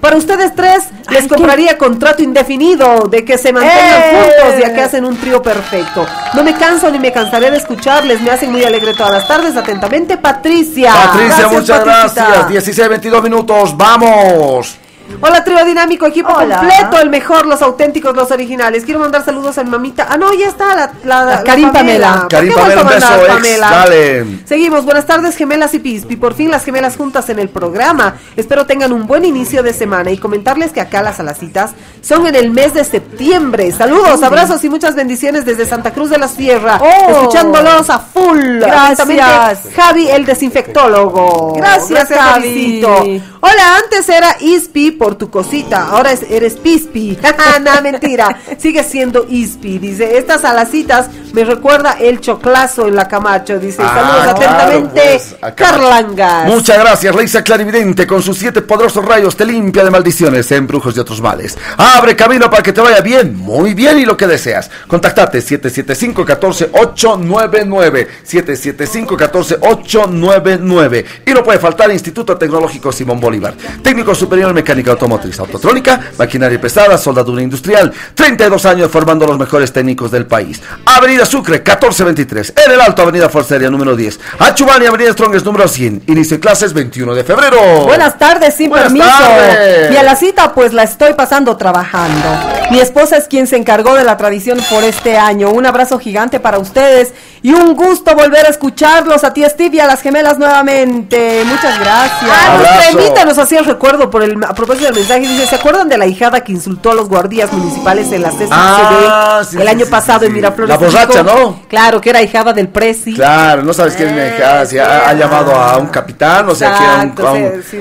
Para 0.00 0.16
ustedes 0.16 0.54
tres, 0.54 0.84
les 1.10 1.22
Ay, 1.22 1.28
compraría 1.28 1.76
contrato 1.78 2.22
indefinido 2.22 3.08
de 3.10 3.24
que 3.24 3.36
se 3.38 3.52
mantengan 3.52 4.02
¡Eh! 4.02 4.32
juntos 4.36 4.60
ya 4.60 4.74
que 4.74 4.80
hacen 4.82 5.04
un 5.04 5.16
trío 5.16 5.42
perfecto. 5.42 6.06
No 6.34 6.42
me 6.44 6.54
canso 6.54 6.90
ni 6.90 6.98
me 6.98 7.12
cansaré 7.12 7.50
de 7.50 7.56
escucharles. 7.58 8.20
Me 8.20 8.30
hacen 8.30 8.50
muy 8.52 8.64
alegre 8.64 8.94
todas 8.94 9.12
las 9.12 9.28
tardes. 9.28 9.56
Atentamente, 9.56 10.16
Patricia. 10.16 10.92
Patricia, 10.92 11.26
Gracias, 11.28 11.52
muchas 11.52 11.78
Patricita. 11.80 12.24
gracias. 12.26 12.48
16, 12.48 12.88
22 12.88 13.22
minutos. 13.22 13.76
Vamos. 13.76 14.78
Hola, 15.20 15.44
trío 15.44 15.64
dinámico, 15.64 16.06
equipo 16.06 16.32
Hola. 16.32 16.58
completo, 16.58 16.98
el 17.00 17.10
mejor, 17.10 17.46
los 17.46 17.62
auténticos, 17.62 18.14
los 18.16 18.30
originales. 18.30 18.84
Quiero 18.84 19.00
mandar 19.00 19.24
saludos 19.24 19.58
a 19.58 19.64
mi 19.64 19.70
mamita. 19.70 20.06
Ah, 20.10 20.16
no, 20.16 20.32
ya 20.34 20.48
está 20.48 20.74
la, 20.74 20.92
la, 21.04 21.24
la 21.24 21.44
Karim 21.44 21.70
Pamela. 21.72 22.20
¿Por 22.20 22.28
Karim 22.28 22.54
Pamela, 22.54 22.74
un 22.74 22.86
a 22.86 22.90
mandar, 22.90 23.12
beso, 23.12 23.24
ex. 23.24 23.34
Pamela? 23.34 23.70
Dale. 23.70 24.26
Seguimos, 24.44 24.84
buenas 24.84 25.06
tardes, 25.06 25.36
gemelas 25.36 25.74
y 25.74 25.78
pispi. 25.78 26.16
Por 26.16 26.34
fin 26.34 26.50
las 26.50 26.64
gemelas 26.64 26.96
juntas 26.96 27.28
en 27.30 27.38
el 27.38 27.48
programa. 27.48 28.16
Espero 28.36 28.66
tengan 28.66 28.92
un 28.92 29.06
buen 29.06 29.24
inicio 29.24 29.62
de 29.62 29.72
semana 29.72 30.10
y 30.10 30.18
comentarles 30.18 30.72
que 30.72 30.80
acá 30.80 31.02
las 31.02 31.20
alacitas 31.20 31.72
son 32.00 32.26
en 32.26 32.34
el 32.34 32.50
mes 32.50 32.74
de 32.74 32.84
septiembre. 32.84 33.70
Saludos, 33.72 34.22
abrazos 34.22 34.62
y 34.64 34.70
muchas 34.70 34.94
bendiciones 34.94 35.44
desde 35.44 35.66
Santa 35.66 35.92
Cruz 35.92 36.10
de 36.10 36.18
la 36.18 36.28
Sierra. 36.28 36.78
Oh. 36.80 37.10
Escuchándolos 37.10 37.90
a 37.90 37.98
full. 37.98 38.58
Gracias. 38.60 39.60
Javi, 39.74 40.08
el 40.08 40.24
desinfectólogo. 40.24 41.54
Gracias, 41.54 42.08
Javi. 42.08 42.22
Javicito. 42.22 43.04
Hola, 43.40 43.76
antes 43.82 44.08
era 44.08 44.36
Ispi 44.40 44.92
por 45.02 45.16
tu 45.16 45.28
cosita, 45.30 45.88
ahora 45.88 46.12
es- 46.12 46.22
eres 46.30 46.54
Pispi. 46.54 47.18
no, 47.64 47.82
mentira. 47.82 48.38
Sigue 48.56 48.84
siendo 48.84 49.26
Ispi. 49.28 49.78
Dice, 49.80 50.16
estas 50.16 50.44
alacitas 50.44 51.08
Me 51.32 51.42
recuerda 51.44 51.96
el 51.98 52.20
choclazo 52.20 52.86
en 52.86 52.94
la 52.94 53.08
Camacho. 53.08 53.58
Dice, 53.58 53.82
Ah, 53.82 53.94
saludos 53.94 54.34
claro, 54.38 54.52
atentamente, 54.52 55.20
pues. 55.40 55.54
Carlangas. 55.56 56.46
Muchas 56.46 56.78
gracias, 56.78 57.12
Reisa 57.14 57.42
Clarividente, 57.42 58.06
con 58.06 58.22
sus 58.22 58.36
siete 58.38 58.60
poderosos 58.62 59.02
rayos 59.04 59.34
te 59.34 59.44
limpia 59.46 59.82
de 59.82 59.90
maldiciones, 59.90 60.52
embrujos 60.52 60.94
y 60.96 61.00
otros 61.00 61.20
males. 61.22 61.56
Abre 61.78 62.14
camino 62.14 62.48
para 62.50 62.62
que 62.62 62.72
te 62.74 62.80
vaya 62.82 63.00
bien, 63.00 63.34
muy 63.34 63.72
bien 63.74 63.98
y 63.98 64.04
lo 64.04 64.14
que 64.16 64.26
deseas. 64.26 64.70
Contactate 64.86 65.38
775-14-899. 65.40 68.06
775-14-899. 68.30 71.04
Y 71.26 71.30
no 71.32 71.42
puede 71.42 71.58
faltar 71.58 71.90
Instituto 71.90 72.36
Tecnológico 72.36 72.92
Simón 72.92 73.18
Bolívar. 73.20 73.54
Técnico 73.82 74.14
Superior 74.14 74.50
en 74.50 74.58
Mecánica 74.82 74.90
Automotriz, 74.92 75.38
Autotrónica, 75.38 76.00
Maquinaria 76.18 76.60
Pesada, 76.60 76.98
Soldadura 76.98 77.40
Industrial. 77.42 77.92
32 78.14 78.66
años 78.66 78.90
formando 78.90 79.26
los 79.26 79.38
mejores 79.38 79.72
técnicos 79.72 80.10
del 80.10 80.26
país. 80.26 80.60
Avenida 80.84 81.24
Sucre, 81.24 81.58
1423. 81.58 82.54
En 82.66 82.72
el 82.72 82.80
Alto, 82.80 83.02
Avenida 83.02 83.28
Forceria, 83.28 83.70
número 83.70 83.94
10. 83.94 84.18
Achubani, 84.40 84.86
Avenida 84.86 85.12
Strongest, 85.12 85.46
número 85.46 85.68
100. 85.68 86.02
Inicio 86.08 86.40
clases 86.40 86.72
21 86.72 87.14
de 87.14 87.24
febrero. 87.24 87.84
Buenas 87.84 88.18
tardes, 88.18 88.54
sin 88.54 88.70
Buenas 88.70 88.88
permiso. 88.92 89.06
tardes. 89.08 89.92
Y 89.92 89.96
a 89.96 90.02
la 90.02 90.16
cita, 90.16 90.52
pues 90.52 90.72
la 90.72 90.82
estoy 90.82 91.14
pasando 91.14 91.56
trabajando. 91.56 92.28
Mi 92.70 92.80
esposa 92.80 93.16
es 93.16 93.28
quien 93.28 93.46
se 93.46 93.56
encargó 93.56 93.94
de 93.94 94.04
la 94.04 94.16
tradición 94.16 94.58
por 94.68 94.82
este 94.82 95.16
año. 95.16 95.50
Un 95.50 95.66
abrazo 95.66 95.98
gigante 95.98 96.40
para 96.40 96.58
ustedes 96.58 97.12
y 97.42 97.52
un 97.52 97.74
gusto 97.74 98.14
volver 98.14 98.46
a 98.46 98.48
escucharlos 98.48 99.24
a 99.24 99.32
ti, 99.32 99.44
Steve, 99.48 99.76
y 99.76 99.80
a 99.80 99.86
las 99.86 100.00
gemelas 100.00 100.38
nuevamente. 100.38 101.42
Muchas 101.44 101.78
gracias. 101.78 102.30
Ah, 102.30 102.54
Abrazo. 102.54 102.72
nuestra 102.72 103.02
Emita 103.02 103.24
nos 103.24 103.38
hacía 103.38 103.58
el 103.58 103.64
recuerdo 103.66 104.08
por 104.10 104.22
el, 104.22 104.42
a 104.42 104.54
propósito 104.54 104.71
del 104.80 104.94
mensaje. 104.94 105.20
Dice, 105.20 105.46
¿se 105.46 105.54
acuerdan 105.56 105.88
de 105.88 105.98
la 105.98 106.06
hijada 106.06 106.40
que 106.42 106.52
insultó 106.52 106.90
a 106.90 106.94
los 106.94 107.08
guardias 107.08 107.52
municipales 107.52 108.10
en 108.12 108.22
la 108.22 108.30
CCCB 108.30 108.48
Ah, 108.52 109.42
sí, 109.48 109.56
el 109.56 109.62
sí, 109.62 109.68
año 109.68 109.84
sí, 109.84 109.90
pasado 109.90 110.24
en. 110.26 110.32
Miraflores? 110.32 110.68
La 110.68 110.76
borracha? 110.78 111.22
¿no? 111.22 111.60
Claro, 111.68 112.00
que 112.00 112.10
era 112.10 112.22
hijada 112.22 112.52
del 112.52 112.68
Presi. 112.68 113.14
Claro, 113.14 113.62
no 113.62 113.72
sabes 113.72 113.94
quién 113.94 114.10
Eh, 114.18 114.42
ah, 114.44 114.64
si 114.66 114.78
ha, 114.78 115.08
ha 115.08 115.12
llamado 115.14 115.54
a 115.54 115.76
un 115.78 115.86
capitán, 115.88 116.48
o 116.48 116.54
sea, 116.54 116.70
que 116.76 116.84
a 116.84 116.94
un- 116.94 117.02
Exacto, 117.08 117.26
a 117.28 117.32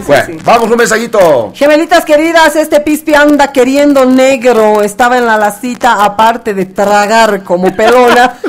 Bueno, 0.08 0.42
vamos 0.44 0.70
un 0.72 0.78
mensajito. 0.78 1.52
Gemelitas 1.56 2.06
queridas, 2.06 2.56
este 2.56 2.80
pispi 2.80 3.14
anda 3.14 3.52
queriendo 3.52 4.06
negro. 4.06 4.82
Estaba 4.82 5.18
en 5.18 5.26
la 5.26 5.38
lacita, 5.38 6.04
aparte 6.04 6.54
de 6.54 6.66
tragar 6.66 7.44
como 7.44 7.76
pelona. 7.76 8.34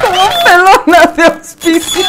como 0.00 0.26
de 1.16 1.26
hospicio. 1.26 2.04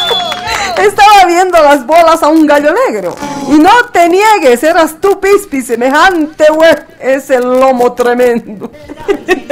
Estaba 0.76 1.24
viendo 1.26 1.60
las 1.62 1.84
bolas 1.84 2.22
a 2.22 2.28
un 2.28 2.46
gallo 2.46 2.72
negro. 2.88 3.14
Y 3.48 3.58
no 3.58 3.70
te 3.92 4.08
niegues, 4.08 4.62
eras 4.62 4.96
tú, 5.00 5.18
pispi, 5.18 5.62
semejante, 5.62 6.44
güey. 6.52 6.70
Es 7.00 7.30
el 7.30 7.42
lomo 7.42 7.92
tremendo. 7.92 8.70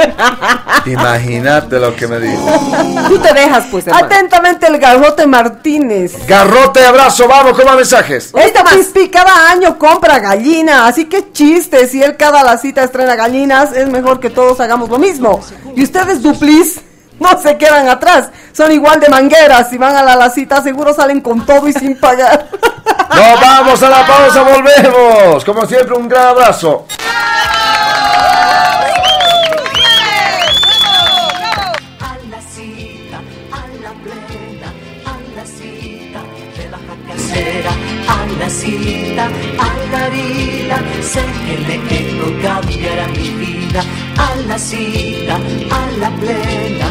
Imagínate 0.86 1.78
lo 1.78 1.94
que 1.94 2.06
me 2.06 2.20
dice. 2.20 2.42
Tú 3.08 3.18
te 3.18 3.32
dejas, 3.32 3.66
pues, 3.70 3.86
hermano. 3.86 4.06
Atentamente 4.06 4.66
el 4.66 4.78
garrote 4.78 5.26
Martínez. 5.26 6.26
Garrote, 6.26 6.84
abrazo, 6.84 7.26
vamos 7.26 7.54
con 7.54 7.64
más 7.64 7.76
mensajes. 7.76 8.32
Este 8.34 8.60
pispi 8.64 9.08
cada 9.08 9.50
año 9.50 9.78
compra 9.78 10.18
gallina, 10.18 10.86
así 10.86 11.06
que 11.06 11.32
chiste, 11.32 11.88
si 11.88 12.02
él 12.02 12.16
cada 12.16 12.42
la 12.42 12.58
cita 12.58 12.84
estrena 12.84 13.16
gallinas, 13.16 13.72
es 13.72 13.88
mejor 13.88 14.20
que 14.20 14.30
todos 14.30 14.60
hagamos 14.60 14.88
lo 14.88 14.98
mismo. 14.98 15.40
Y 15.74 15.82
ustedes 15.82 16.22
duplis 16.22 16.80
no 17.18 17.40
se 17.40 17.56
quedan 17.56 17.88
atrás, 17.88 18.30
son 18.52 18.72
igual 18.72 19.00
de 19.00 19.08
mangueras, 19.08 19.70
si 19.70 19.78
van 19.78 19.96
a 19.96 20.02
la, 20.02 20.16
la 20.16 20.30
cita 20.30 20.62
seguro 20.62 20.92
salen 20.92 21.20
con 21.20 21.44
todo 21.44 21.66
y 21.68 21.72
sin 21.72 21.98
pagar. 21.98 22.48
Nos 23.14 23.40
vamos 23.40 23.82
a 23.82 23.88
la 23.88 24.06
pausa, 24.06 24.42
volvemos. 24.42 25.44
Como 25.44 25.64
siempre, 25.66 25.96
un 25.96 26.08
gran 26.08 26.28
abrazo. 26.28 26.86
A 32.00 32.16
la 32.30 32.40
cita, 32.42 33.18
a 33.52 33.66
la 33.82 33.92
plena, 34.02 34.68
a 35.06 35.16
la 35.36 35.46
cita, 35.46 36.20
de 36.56 36.68
baja 36.68 36.96
casera, 37.08 37.70
a 38.08 38.26
la 38.38 38.50
cita, 38.50 39.24
a 39.24 39.70
la 39.92 40.08
vida, 40.10 40.76
sé 41.00 41.24
que 41.46 41.56
le 41.68 41.76
quedo 41.88 42.42
cambiará 42.42 43.06
mi 43.08 43.30
vida, 43.30 43.82
a 44.18 44.36
la 44.48 44.58
cita, 44.58 45.36
a 45.36 45.90
la 45.98 46.10
plena, 46.10 46.86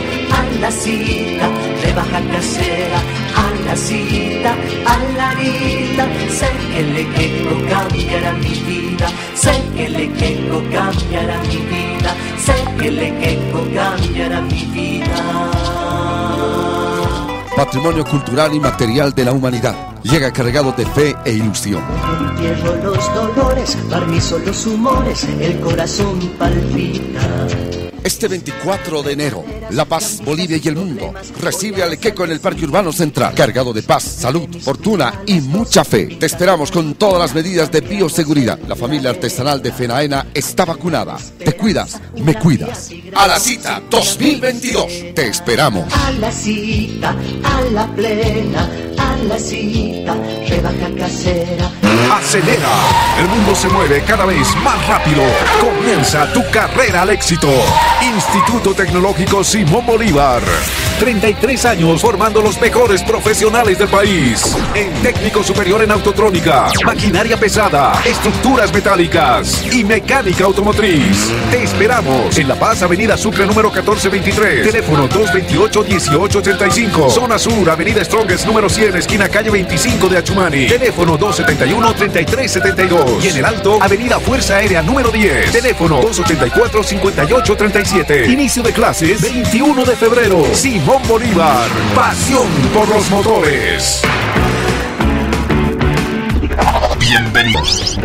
a 0.55 0.59
la 0.59 0.71
cita, 0.71 1.49
de 1.83 1.93
baja 1.93 2.21
casera, 2.31 2.99
a 3.35 3.65
la 3.65 3.75
cita, 3.75 4.55
a 4.85 4.97
la 5.17 5.35
vida, 5.35 6.07
sé 6.29 6.49
que 6.71 6.83
le 6.83 7.09
quedo 7.09 7.69
cambiará 7.69 8.31
mi 8.33 8.55
vida, 8.67 9.07
sé 9.35 9.63
que 9.75 9.89
le 9.89 10.11
quedo 10.13 10.63
cambiará 10.71 11.41
mi 11.41 11.57
vida, 11.57 12.15
sé 12.37 12.53
que 12.77 12.91
le 12.91 13.17
quedo 13.19 13.73
cambiará 13.73 14.41
mi 14.41 14.65
vida. 14.65 15.51
Patrimonio 17.55 18.03
cultural 18.05 18.53
y 18.53 18.59
material 18.59 19.13
de 19.13 19.25
la 19.25 19.31
humanidad. 19.31 19.75
Llega 20.03 20.31
cargado 20.31 20.73
de 20.73 20.85
fe 20.85 21.15
e 21.23 21.31
ilusión. 21.31 21.81
Entierro 22.29 22.75
los 22.75 23.15
dolores, 23.15 23.77
barnizo 23.89 24.37
los 24.39 24.67
humores, 24.67 25.23
el 25.23 25.59
corazón 25.61 26.19
palpita. 26.37 27.84
Este 28.05 28.27
24 28.27 29.01
de 29.01 29.13
enero, 29.13 29.43
La 29.71 29.83
Paz, 29.85 30.21
Bolivia 30.23 30.59
y 30.63 30.67
el 30.67 30.75
mundo 30.75 31.11
recibe 31.41 31.81
al 31.81 31.93
Equeco 31.93 32.23
en 32.23 32.33
el 32.33 32.39
Parque 32.39 32.63
Urbano 32.65 32.93
Central, 32.93 33.33
cargado 33.33 33.73
de 33.73 33.81
paz, 33.81 34.03
salud, 34.03 34.47
fortuna 34.61 35.23
y 35.25 35.41
mucha 35.41 35.83
fe. 35.83 36.05
Te 36.19 36.27
esperamos 36.27 36.69
con 36.69 36.93
todas 36.93 37.19
las 37.19 37.33
medidas 37.33 37.71
de 37.71 37.81
bioseguridad. 37.81 38.59
La 38.67 38.75
familia 38.75 39.09
artesanal 39.09 39.59
de 39.59 39.71
Fenaena 39.71 40.27
está 40.35 40.65
vacunada. 40.65 41.17
Te 41.39 41.53
cuidas, 41.53 41.99
me 42.15 42.35
cuidas. 42.35 42.91
A 43.15 43.25
la 43.25 43.39
cita 43.39 43.81
2022. 43.89 44.85
Te 45.15 45.27
esperamos. 45.27 45.91
A 45.91 46.11
la 46.11 46.31
cita, 46.31 47.15
a 47.43 47.61
la 47.71 47.87
plena, 47.87 48.69
a 48.99 49.17
la 49.17 49.39
cita, 49.39 50.15
rebaja 50.47 50.95
casera. 50.95 51.71
Acelera. 52.13 52.69
El 53.19 53.27
mundo 53.29 53.55
se 53.55 53.67
mueve 53.69 54.03
cada 54.03 54.25
vez 54.25 54.47
más 54.63 54.87
rápido. 54.87 55.23
Comienza 55.59 56.31
tu 56.33 56.43
carrera 56.51 57.01
al 57.01 57.09
éxito. 57.09 57.49
Instituto 58.01 58.73
Tecnológico 58.73 59.43
Simón 59.43 59.85
Bolívar. 59.85 60.41
33 60.99 61.65
años 61.65 62.01
formando 62.01 62.41
los 62.41 62.59
mejores 62.59 63.03
profesionales 63.03 63.77
del 63.79 63.87
país. 63.89 64.55
En 64.73 64.91
técnico 65.01 65.43
superior 65.43 65.83
en 65.83 65.91
autotrónica, 65.91 66.69
maquinaria 66.85 67.37
pesada, 67.37 68.01
estructuras 68.05 68.73
metálicas 68.73 69.65
y 69.71 69.83
mecánica 69.83 70.45
automotriz. 70.45 71.31
Te 71.51 71.63
esperamos 71.63 72.37
en 72.37 72.47
La 72.47 72.55
Paz, 72.55 72.81
Avenida 72.81 73.17
Sucre 73.17 73.45
número 73.45 73.69
1423. 73.71 74.63
Teléfono 74.63 75.09
228-1885. 75.09 77.11
Zona 77.11 77.37
Sur, 77.37 77.69
Avenida 77.69 78.01
Strongest 78.03 78.45
número 78.45 78.69
100, 78.69 78.95
esquina 78.97 79.27
calle 79.29 79.49
25 79.49 80.09
de 80.09 80.17
Achumani. 80.17 80.67
Teléfono 80.67 81.17
271-3372. 81.19 83.23
Y 83.23 83.27
en 83.29 83.37
el 83.37 83.45
Alto, 83.45 83.81
Avenida 83.81 84.19
Fuerza 84.19 84.57
Aérea 84.57 84.81
número 84.81 85.11
10. 85.11 85.51
Teléfono 85.51 86.01
284-5837. 87.85 88.29
Inicio 88.31 88.63
de 88.63 88.73
clases 88.73 89.21
21 89.21 89.85
de 89.85 89.95
febrero. 89.95 90.43
Simón 90.53 91.01
Bolívar. 91.07 91.69
Pasión 91.95 92.47
por 92.73 92.87
los 92.89 93.09
motores. 93.11 94.01
Bienvenidos. 97.09 97.97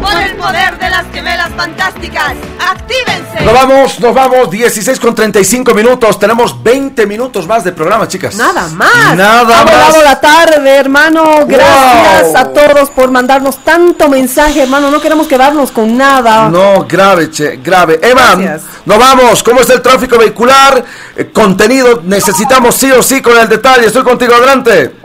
Por 0.00 0.12
el 0.22 0.36
poder 0.36 0.78
de 0.78 0.90
las 0.90 1.06
gemelas 1.12 1.50
fantásticas, 1.56 2.34
actívense. 2.60 3.42
Nos 3.42 3.54
vamos, 3.54 4.00
nos 4.00 4.14
vamos, 4.14 4.50
16 4.50 5.00
con 5.00 5.14
35 5.14 5.72
minutos. 5.72 6.18
Tenemos 6.18 6.62
20 6.62 7.06
minutos 7.06 7.46
más 7.46 7.64
de 7.64 7.72
programa, 7.72 8.06
chicas. 8.06 8.34
Nada 8.36 8.68
más. 8.68 9.16
Nada 9.16 9.60
Ha 9.60 9.64
volado 9.64 10.02
la 10.02 10.20
tarde, 10.20 10.70
hermano. 10.76 11.46
Gracias 11.46 12.24
Wow. 12.28 12.36
a 12.36 12.44
todos 12.52 12.90
por 12.90 13.10
mandarnos 13.10 13.64
tanto 13.64 14.08
mensaje, 14.10 14.62
hermano. 14.62 14.90
No 14.90 15.00
queremos 15.00 15.26
quedarnos 15.26 15.70
con 15.72 15.96
nada. 15.96 16.50
No, 16.50 16.84
grave, 16.86 17.30
che, 17.30 17.56
grave. 17.62 17.98
Eva, 18.02 18.34
Gracias. 18.36 18.62
nos 18.84 18.98
vamos. 18.98 19.42
¿Cómo 19.42 19.60
está 19.62 19.72
el 19.72 19.80
tráfico 19.82 20.18
vehicular? 20.18 20.84
Eh, 21.16 21.30
contenido, 21.32 22.02
necesitamos 22.04 22.74
sí 22.74 22.90
o 22.92 23.02
sí 23.02 23.22
con 23.22 23.38
el 23.38 23.48
detalle. 23.48 23.86
Estoy 23.86 24.02
contigo, 24.04 24.34
adelante. 24.34 24.96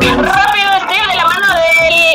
Rápido, 0.00 0.55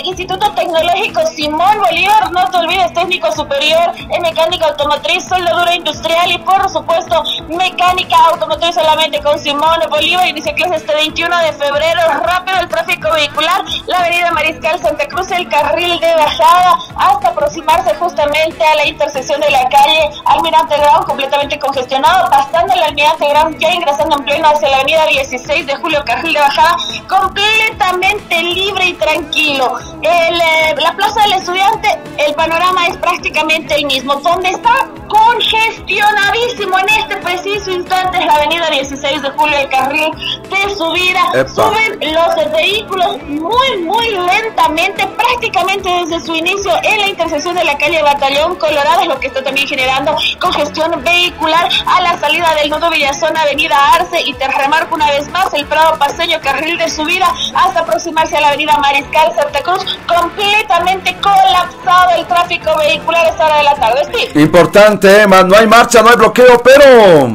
Instituto 0.03 0.51
Tecnológico 0.53 1.21
Simón 1.27 1.79
Bolívar. 1.79 2.31
No 2.31 2.49
te 2.49 2.57
olvides, 2.57 2.93
técnico 2.93 3.31
superior 3.31 3.93
en 3.97 4.21
mecánica 4.21 4.67
automotriz, 4.67 5.23
soldadura 5.27 5.75
industrial 5.75 6.31
y, 6.31 6.37
por 6.39 6.69
supuesto, 6.69 7.23
mecánica 7.49 8.17
automotriz 8.31 8.75
solamente 8.75 9.21
con 9.21 9.37
Simón 9.39 9.79
Bolívar. 9.89 10.27
Inicia 10.27 10.53
clases 10.53 10.81
este 10.81 10.93
21 10.93 11.37
de 11.39 11.53
febrero. 11.53 12.01
Rápido 12.23 12.59
el 12.59 12.67
tráfico 12.67 13.11
vehicular, 13.11 13.63
la 13.87 13.99
avenida 13.99 14.31
Mariscal 14.31 14.79
Santa 14.79 15.07
Cruz, 15.07 15.29
el 15.31 15.47
carril 15.49 15.99
de 15.99 16.13
bajada, 16.15 16.77
hasta 16.95 17.29
aproximarse 17.29 17.93
justamente 17.95 18.63
a 18.63 18.75
la 18.75 18.87
intersección 18.87 19.39
de 19.41 19.49
la 19.49 19.67
calle 19.69 20.09
Almirante 20.25 20.77
Brown, 20.77 21.03
completamente 21.05 21.59
congestionado, 21.59 22.29
pasando 22.29 22.73
el 22.73 22.83
Almirante 22.83 23.29
Brown, 23.29 23.57
ya 23.59 23.71
ingresando 23.71 24.17
en 24.17 24.23
pleno 24.23 24.47
hacia 24.47 24.69
la 24.69 24.77
avenida 24.77 25.05
16 25.05 25.67
de 25.67 25.75
julio, 25.75 26.03
carril 26.05 26.33
de 26.33 26.39
bajada, 26.39 26.77
completamente 27.07 28.41
libre 28.41 28.85
y 28.85 28.93
tranquilo. 28.93 29.90
El, 30.01 30.35
eh, 30.35 30.75
la 30.81 30.95
plaza 30.95 31.21
del 31.21 31.33
estudiante, 31.33 31.99
el 32.17 32.33
panorama 32.35 32.87
es 32.87 32.97
prácticamente 32.97 33.75
el 33.75 33.85
mismo. 33.85 34.15
Donde 34.15 34.49
está 34.49 34.89
congestionadísimo 35.11 36.79
en 36.79 36.89
este 36.89 37.17
preciso 37.17 37.71
instante 37.71 38.17
es 38.17 38.25
la 38.25 38.35
avenida 38.35 38.69
16 38.69 39.21
de 39.21 39.29
julio, 39.31 39.57
el 39.57 39.69
carril 39.69 40.11
de 40.49 40.75
subida. 40.75 41.21
Epa. 41.33 41.49
Suben 41.49 42.13
los 42.13 42.51
vehículos 42.51 43.17
muy, 43.23 43.77
muy 43.83 44.07
lentamente, 44.09 45.05
prácticamente 45.07 45.89
desde 45.89 46.25
su 46.25 46.33
inicio 46.33 46.71
en 46.83 47.01
la 47.01 47.07
intersección 47.07 47.55
de 47.55 47.65
la 47.65 47.77
calle 47.77 48.01
Batallón 48.01 48.55
Colorado, 48.55 49.01
es 49.01 49.07
lo 49.07 49.19
que 49.19 49.27
está 49.27 49.43
también 49.43 49.67
generando 49.67 50.15
congestión 50.39 51.03
vehicular 51.03 51.69
a 51.85 52.01
la 52.01 52.17
salida 52.17 52.53
del 52.55 52.69
nudo 52.69 52.89
Villazón, 52.89 53.35
avenida 53.35 53.75
Arce, 53.93 54.21
y 54.25 54.33
te 54.33 54.47
remarco 54.47 54.95
una 54.95 55.09
vez 55.09 55.29
más 55.29 55.53
el 55.53 55.65
Prado 55.65 55.97
Paseño, 55.97 56.39
carril 56.41 56.77
de 56.77 56.89
subida 56.89 57.27
hasta 57.53 57.81
aproximarse 57.81 58.37
a 58.37 58.41
la 58.41 58.47
avenida 58.49 58.77
Mariscal 58.77 59.33
Santa 59.35 59.61
Cruz, 59.61 59.99
completamente 60.07 61.15
colapsado 61.17 62.11
el 62.17 62.25
tráfico 62.27 62.71
vehicular 62.77 63.25
a 63.25 63.29
esta 63.29 63.45
hora 63.45 63.57
de 63.57 63.63
la 63.63 63.75
tarde. 63.75 64.01
Steve. 64.05 64.41
Importante, 64.41 65.00
No 65.01 65.55
hay 65.55 65.67
marcha, 65.67 66.01
no 66.03 66.09
hay 66.09 66.15
bloqueo, 66.15 66.61
pero... 66.61 67.27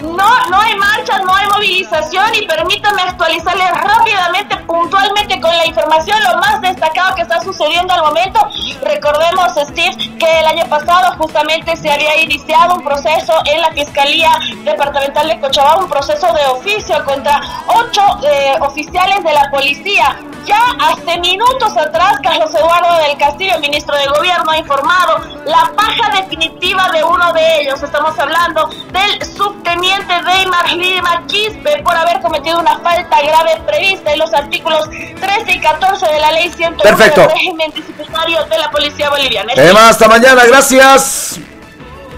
No, 0.00 0.46
no 0.50 0.60
hay 0.60 0.74
marchas, 0.76 1.22
no 1.24 1.34
hay 1.34 1.46
movilización 1.48 2.34
y 2.34 2.46
permítame 2.46 3.02
actualizarles 3.02 3.70
rápidamente, 3.70 4.56
puntualmente 4.58 5.40
con 5.40 5.56
la 5.56 5.66
información, 5.66 6.18
lo 6.24 6.38
más 6.38 6.60
destacado 6.60 7.14
que 7.16 7.22
está 7.22 7.40
sucediendo 7.40 7.94
al 7.94 8.02
momento. 8.02 8.40
Recordemos, 8.82 9.52
Steve, 9.54 9.96
que 10.18 10.40
el 10.40 10.46
año 10.46 10.66
pasado 10.68 11.16
justamente 11.16 11.76
se 11.76 11.90
había 11.90 12.20
iniciado 12.20 12.74
un 12.74 12.84
proceso 12.84 13.34
en 13.44 13.60
la 13.60 13.70
Fiscalía 13.70 14.30
Departamental 14.64 15.28
de 15.28 15.40
Cochabamba, 15.40 15.84
un 15.84 15.90
proceso 15.90 16.26
de 16.32 16.46
oficio 16.46 17.04
contra 17.04 17.40
ocho 17.66 18.02
eh, 18.24 18.54
oficiales 18.60 19.22
de 19.24 19.32
la 19.32 19.50
policía. 19.50 20.16
Ya 20.46 20.60
hace 20.80 21.18
minutos 21.18 21.76
atrás, 21.76 22.14
Carlos 22.22 22.54
Eduardo 22.54 22.96
del 23.06 23.18
Castillo, 23.18 23.58
ministro 23.60 23.96
de 23.96 24.06
Gobierno, 24.06 24.50
ha 24.50 24.58
informado 24.58 25.20
la 25.44 25.70
baja 25.76 26.20
definitiva 26.20 26.88
de 26.92 27.04
uno 27.04 27.32
de 27.32 27.60
ellos. 27.60 27.82
Estamos 27.82 28.18
hablando 28.18 28.68
del 28.92 29.22
subteniente 29.24 30.14
Deimar 30.24 30.72
Lima 30.72 31.22
Quispe 31.26 31.82
por 31.82 31.94
haber 31.94 32.20
cometido 32.20 32.58
una 32.60 32.78
falta 32.78 33.20
grave 33.20 33.60
prevista 33.66 34.12
en 34.12 34.18
los 34.18 34.32
artículos 34.32 34.88
13 34.88 35.52
y 35.52 35.60
14 35.60 36.06
de 36.06 36.20
la 36.20 36.32
ley 36.32 36.50
101 36.50 36.82
Perfecto. 36.82 37.20
del 37.22 37.30
régimen 37.30 37.70
disciplinario 37.72 38.44
de 38.44 38.58
la 38.58 38.70
policía 38.70 39.10
boliviana. 39.10 39.52
Hasta 39.88 40.08
mañana, 40.08 40.44
gracias. 40.44 41.38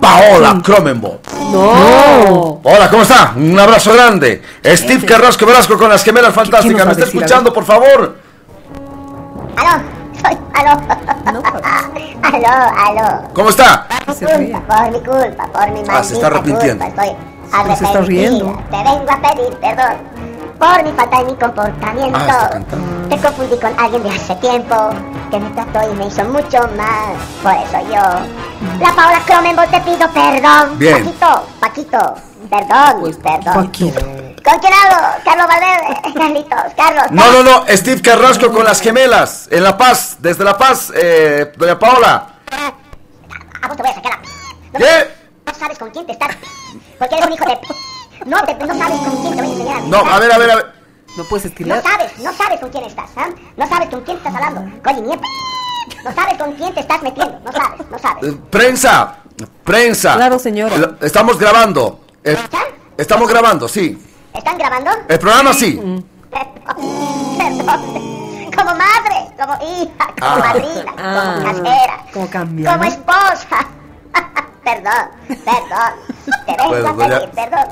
Paola 0.01 0.61
Cromenbo. 0.63 1.21
No. 1.53 2.61
Hola, 2.63 2.89
¿cómo 2.91 3.03
está? 3.03 3.35
Un 3.37 3.59
abrazo 3.59 3.93
grande. 3.93 4.43
Steve 4.65 5.05
Carrasco 5.05 5.47
Velasco 5.47 5.77
con 5.77 5.91
las 5.91 6.03
gemelas 6.03 6.35
fantásticas. 6.35 6.87
¿Me 6.87 6.93
está 6.93 7.05
escuchando, 7.05 7.53
por 7.53 7.65
favor? 7.65 8.17
Aló, 9.57 9.83
soy, 10.21 10.39
aló. 10.55 10.81
aló, 12.23 12.77
aló. 12.87 13.29
¿Cómo 13.35 13.51
está? 13.51 13.87
Se 14.15 14.27
ríe. 14.37 14.57
Por 14.61 14.91
mi 14.91 15.01
culpa, 15.01 15.45
por 15.53 15.71
mi 15.71 15.83
Ah, 15.89 16.03
se 16.03 16.15
está 16.15 16.27
arrepintiendo. 16.29 16.85
culpa, 16.85 17.03
estoy 17.03 17.17
Pero 17.51 17.67
se 17.77 17.85
está 17.85 17.89
arrepentida. 17.99 18.05
riendo. 18.07 18.63
Te 18.71 18.77
vengo 18.77 19.11
a 19.11 19.17
pedir 19.35 19.57
perdón 19.59 19.97
por 20.59 20.85
mi 20.85 20.93
falta 20.93 21.19
de 21.19 21.25
mi 21.25 21.35
comportamiento. 21.37 22.19
Ah. 22.21 22.51
Te 23.09 23.17
confundí 23.17 23.57
con 23.57 23.73
alguien 23.81 24.03
de 24.03 24.11
hace 24.11 24.35
tiempo 24.37 24.75
que 25.31 25.41
me 25.41 25.51
trató 25.51 25.91
y 25.91 25.97
me 25.97 26.07
hizo 26.07 26.25
mucho 26.25 26.59
mal. 26.77 27.15
Por 27.43 27.53
eso 27.53 27.79
yo, 27.89 28.81
la 28.85 28.93
Paola 28.95 29.21
Cromenbol, 29.27 29.67
te 29.69 29.81
pido 29.81 30.09
perdón. 30.13 30.79
Bien. 30.79 31.03
Paquito, 31.05 31.47
Paquito, 31.61 32.15
perdón, 32.51 33.17
perdón. 33.23 33.55
Paquito. 33.67 34.01
¿Con 34.45 34.59
quién 34.59 34.73
hablo? 34.73 34.97
Carlos 35.25 35.47
Valverde, 35.47 36.15
Carlitos, 36.15 36.59
Carlos. 36.77 37.05
No, 37.11 37.31
no, 37.33 37.43
no. 37.43 37.65
Steve 37.69 38.01
Carrasco 38.01 38.51
con 38.53 38.65
las 38.65 38.81
gemelas. 38.81 39.49
En 39.51 39.63
La 39.63 39.77
Paz, 39.77 40.17
desde 40.19 40.45
La 40.45 40.57
Paz, 40.57 40.91
eh, 40.95 41.53
doña 41.57 41.79
Paola. 41.79 42.27
A 43.63 43.69
vos 43.69 43.77
te 43.77 43.83
voy 43.83 43.91
a 43.93 43.95
sacar 43.95 44.13
la... 44.13 44.19
No, 44.73 44.79
¿Qué? 44.79 45.11
no 45.47 45.55
sabes 45.55 45.79
con 45.79 45.91
quién 45.91 46.07
te 46.07 46.13
estás... 46.13 46.37
Porque 46.99 47.15
eres 47.17 47.27
un 47.27 47.33
hijo 47.35 47.45
de... 47.45 47.59
No, 48.27 48.43
te- 48.45 48.55
no 48.55 48.67
sabes 48.79 48.99
con 49.01 49.17
quién 49.23 49.37
te 49.37 49.43
voy 49.43 49.51
a 49.51 49.53
enseñar. 49.53 49.83
No, 49.83 49.99
a 49.99 50.19
ver, 50.19 50.33
a 50.33 50.39
ver, 50.39 50.51
a 50.51 50.57
ver. 50.57 50.73
No 51.17 51.25
puedes 51.25 51.45
No 51.45 51.51
escribir. 51.51 51.83
sabes, 51.83 52.19
no 52.19 52.33
sabes 52.33 52.61
con 52.61 52.71
quién 52.71 52.85
estás, 52.85 53.11
¿ah? 53.17 53.29
No 53.57 53.69
sabes 53.69 53.89
con 53.91 54.01
quién 54.03 54.17
estás 54.17 54.35
hablando. 54.35 54.83
Coño, 54.83 55.03
mierda. 55.03 55.23
No 56.05 56.15
sabes 56.15 56.39
con 56.39 56.53
quién 56.53 56.73
te 56.75 56.81
estás 56.81 57.03
metiendo. 57.03 57.39
No 57.41 57.53
sabes, 57.53 57.81
no 57.91 57.99
sabes. 57.99 58.25
Eh, 58.25 58.37
Prensa, 58.51 59.17
prensa. 59.65 60.15
Claro, 60.15 60.39
señora. 60.39 60.93
Estamos 61.01 61.39
grabando. 61.39 62.01
Eh, 62.25 62.37
estamos 62.97 63.29
grabando, 63.29 63.69
sí. 63.69 64.07
¿Están 64.35 64.59
grabando? 64.59 64.91
El 65.09 65.19
programa 65.19 65.53
sí. 65.53 65.81
Perdón. 66.31 68.11
como 68.57 68.71
madre, 68.75 69.35
como 69.39 69.55
hija, 69.65 70.07
como 70.21 70.35
Ah. 70.35 70.39
madrina, 70.39 70.95
Ah. 70.99 71.35
como 71.35 71.47
casera, 71.47 71.97
Como 72.13 72.27
como 72.73 72.85
esposa. 72.85 73.59
perdón, 74.65 75.09
perdón. 75.29 75.93
Te 76.47 76.53
vengo 76.57 76.69
Bueno, 76.69 76.89
a 76.89 76.93
doña- 76.93 77.19
pedir 77.21 77.31
perdón 77.31 77.69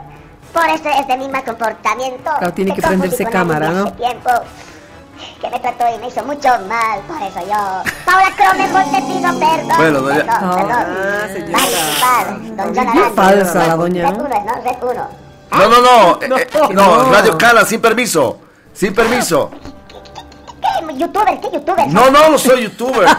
por 0.52 0.68
este, 0.70 0.98
este 0.98 1.16
mismo 1.18 1.44
comportamiento. 1.44 2.30
Claro, 2.38 2.52
tiene 2.54 2.74
que 2.74 2.82
prenderse 2.82 3.24
cámara, 3.26 3.70
¿no? 3.70 3.92
tiempo 3.92 4.30
que 5.40 5.50
me 5.50 5.58
trató 5.60 5.84
y 5.94 5.98
me 5.98 6.08
hizo 6.08 6.24
mucho 6.24 6.48
mal, 6.68 7.00
por 7.06 7.20
eso 7.22 7.40
yo. 7.40 7.82
Paula 8.04 8.30
Cronenberg, 8.36 8.90
te 8.90 9.02
pido 9.02 9.38
perdón. 9.38 9.76
Bueno, 9.76 10.00
doña- 10.00 10.24
Perdón, 10.24 10.54
perdón. 10.56 10.72
Ah, 10.72 11.28
señora. 11.32 11.58
A 11.58 11.66
disculpar, 11.66 12.66
don 12.66 12.78
Aranda. 12.78 13.10
falsa 13.14 13.66
la 13.66 13.76
doña, 13.76 14.10
Red 14.10 14.16
¿no? 14.16 14.24
uno 14.24 14.34
es, 14.36 14.44
¿no? 14.44 14.52
Red 14.62 14.82
uno. 14.82 15.27
No, 15.50 15.68
no, 15.68 15.80
no. 15.80 16.22
eh, 16.22 16.28
eh, 16.30 16.48
no, 16.72 17.04
no. 17.04 17.12
Radio 17.12 17.36
Cala, 17.38 17.64
sin 17.64 17.80
permiso. 17.80 18.38
Sin 18.72 18.94
permiso. 18.94 19.50
¿Qué 20.60 20.94
youtuber? 20.96 21.40
¿Qué 21.40 21.50
youtuber? 21.52 21.86
No, 21.88 22.10
no, 22.10 22.30
no 22.30 22.38
soy 22.38 22.62
youtuber. 22.64 23.08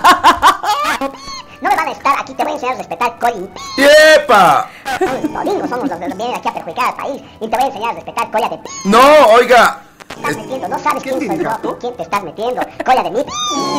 No 1.62 1.70
me 1.70 1.76
van 1.76 1.90
a 1.90 1.92
estar 1.92 2.18
aquí, 2.18 2.34
te 2.34 2.44
voy 2.44 2.54
a 2.54 2.56
enseñar 2.56 2.76
a 2.76 2.78
respetar, 2.78 3.20
Colin. 3.20 3.50
¡Yepa! 3.76 4.70
Los 5.02 5.44
gringos 5.44 5.70
somos 5.70 5.90
los 5.90 6.00
que 6.00 6.06
vienen 6.06 6.34
aquí 6.36 6.48
a 6.48 6.54
perjudicar 6.54 6.86
al 6.88 6.96
país. 6.96 7.22
Y 7.42 7.48
te 7.50 7.56
voy 7.58 7.64
a 7.64 7.68
enseñar 7.68 7.90
a 7.90 7.94
respetar, 7.96 8.32
colla 8.32 8.48
de 8.50 8.58
p. 8.60 8.70
No, 8.86 9.00
oiga. 9.34 9.82
estás 10.10 10.38
metiendo? 10.38 10.68
No 10.70 10.80
sabes 10.80 11.04
quién 11.04 11.20
soy 11.20 11.44
yo. 11.44 11.50
¿Con 11.62 11.76
quién 11.76 11.98
te 11.98 12.04
estás 12.04 12.24
metiendo? 12.24 12.62
Colla 12.86 13.04
de 13.04 13.12
mi 13.12 13.24
p. 13.24 13.32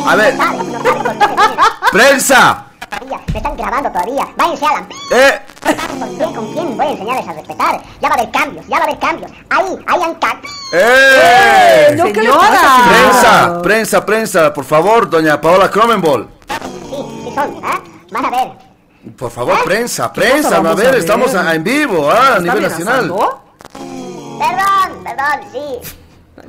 A 0.05 0.15
ver. 0.15 0.35
No 0.35 0.43
sabes, 0.43 0.63
no 0.67 0.79
sabes. 0.83 1.37
¡Prensa! 1.91 2.65
Están 3.41 3.57
grabando 3.57 3.89
todavía. 3.91 4.27
Váyanse 4.37 4.65
a 4.67 4.71
la. 4.73 4.87
¡Eh! 5.11 5.41
¿Con 5.99 6.15
quién? 6.15 6.33
¿Con 6.35 6.53
quién 6.53 6.77
voy 6.77 6.85
a 6.85 6.89
enseñarles 6.91 7.27
a 7.27 7.33
respetar? 7.33 7.81
Ya 7.99 8.09
va 8.09 8.15
a 8.15 8.17
haber 8.19 8.31
cambios, 8.31 8.67
ya 8.67 8.77
va 8.77 8.83
a 8.83 8.87
haber 8.87 8.99
cambios. 8.99 9.31
Ahí, 9.49 9.65
ahí 9.87 10.03
han 10.03 10.15
cac. 10.15 10.37
¡Eh! 10.73 11.95
No, 11.97 12.03
¿qué 12.05 12.13
le 12.13 12.21
Señora. 12.21 12.83
Prensa, 12.87 13.61
prensa, 13.63 14.05
prensa, 14.05 14.53
por 14.53 14.63
favor, 14.63 15.09
doña 15.09 15.41
Paola 15.41 15.71
Cromenbol. 15.71 16.29
Sí, 16.47 16.95
sí 17.23 17.31
son, 17.33 17.59
¿ah? 17.63 17.79
Van 18.11 18.25
a 18.25 18.29
ver. 18.29 18.51
Por 19.17 19.31
favor, 19.31 19.63
prensa, 19.63 20.03
cosa 20.09 20.13
prensa, 20.13 20.47
a 20.49 20.59
vamos 20.59 20.71
a 20.73 20.75
ver, 20.75 20.91
ver? 20.91 20.99
estamos 20.99 21.33
a- 21.33 21.55
en 21.55 21.63
vivo, 21.63 22.11
ah, 22.11 22.13
a 22.13 22.37
¿Está 22.37 22.41
nivel 22.41 22.61
nacional. 22.61 23.11
Perdón, 24.39 25.03
perdón, 25.03 25.51
sí. 25.51 25.91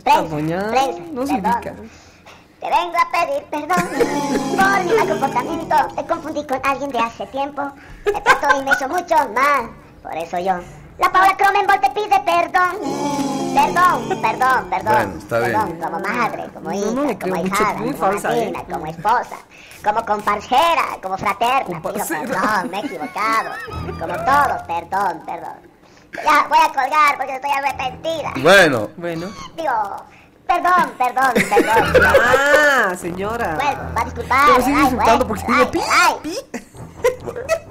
Prensa, 0.04 0.70
prensa, 0.70 1.02
no 1.12 1.26
se 1.26 1.32
perdón. 1.34 1.52
ubica. 1.54 1.74
Te 2.62 2.70
vengo 2.70 2.94
a 2.96 3.10
pedir 3.10 3.42
perdón 3.50 3.88
por 4.56 4.84
mi 4.84 4.94
mal 4.94 5.08
comportamiento. 5.08 5.76
Te 5.96 6.06
confundí 6.06 6.46
con 6.46 6.60
alguien 6.62 6.90
de 6.92 6.98
hace 7.00 7.26
tiempo. 7.26 7.60
Me 8.06 8.20
trató 8.20 8.60
y 8.60 8.64
me 8.64 8.70
hizo 8.70 8.88
mucho 8.88 9.16
mal. 9.34 9.68
Por 10.00 10.16
eso 10.16 10.38
yo. 10.38 10.60
La 10.98 11.10
Paula 11.10 11.36
Cromenbol 11.36 11.80
te 11.80 11.90
pide 11.90 12.20
perdón. 12.20 12.78
Perdón, 13.52 14.22
perdón, 14.22 14.70
perdón. 14.70 14.94
Bueno, 14.94 15.18
está 15.18 15.38
bien. 15.40 15.52
Perdón, 15.52 15.80
como 15.80 15.98
madre, 15.98 16.50
como 16.54 16.72
hija, 16.72 16.90
no 16.92 17.18
como 17.18 17.36
hijada, 17.44 17.74
como 17.74 18.30
¿eh? 18.30 18.52
como 18.70 18.86
esposa, 18.86 19.36
como 19.82 20.04
comparsera, 20.06 20.84
como 21.02 21.18
fraterna. 21.18 21.82
Pido 21.82 22.06
perdón, 22.08 22.70
me 22.70 22.76
he 22.78 22.86
equivocado. 22.86 23.50
Como 23.98 24.14
todos, 24.24 24.62
perdón, 24.68 25.22
perdón. 25.26 25.72
Ya 26.14 26.46
voy 26.48 26.58
a 26.62 26.68
colgar 26.68 27.16
porque 27.16 27.34
estoy 27.34 27.50
arrepentida. 27.50 28.32
Bueno, 28.36 28.88
Bueno. 28.96 29.26
Digo, 29.56 29.96
perdón, 30.46 30.92
perdón, 30.96 31.32
perdón. 31.34 31.92
Señora. 32.96 33.58
Bueno, 33.62 33.80
va 33.96 34.00
a 34.00 34.04
disculpar. 34.04 34.46
Pero 34.46 34.64
sigue 34.64 34.80
insultando 34.80 35.26
porque 35.26 35.44
sigue 35.46 35.66
pi, 35.66 35.80
ay. 35.90 36.36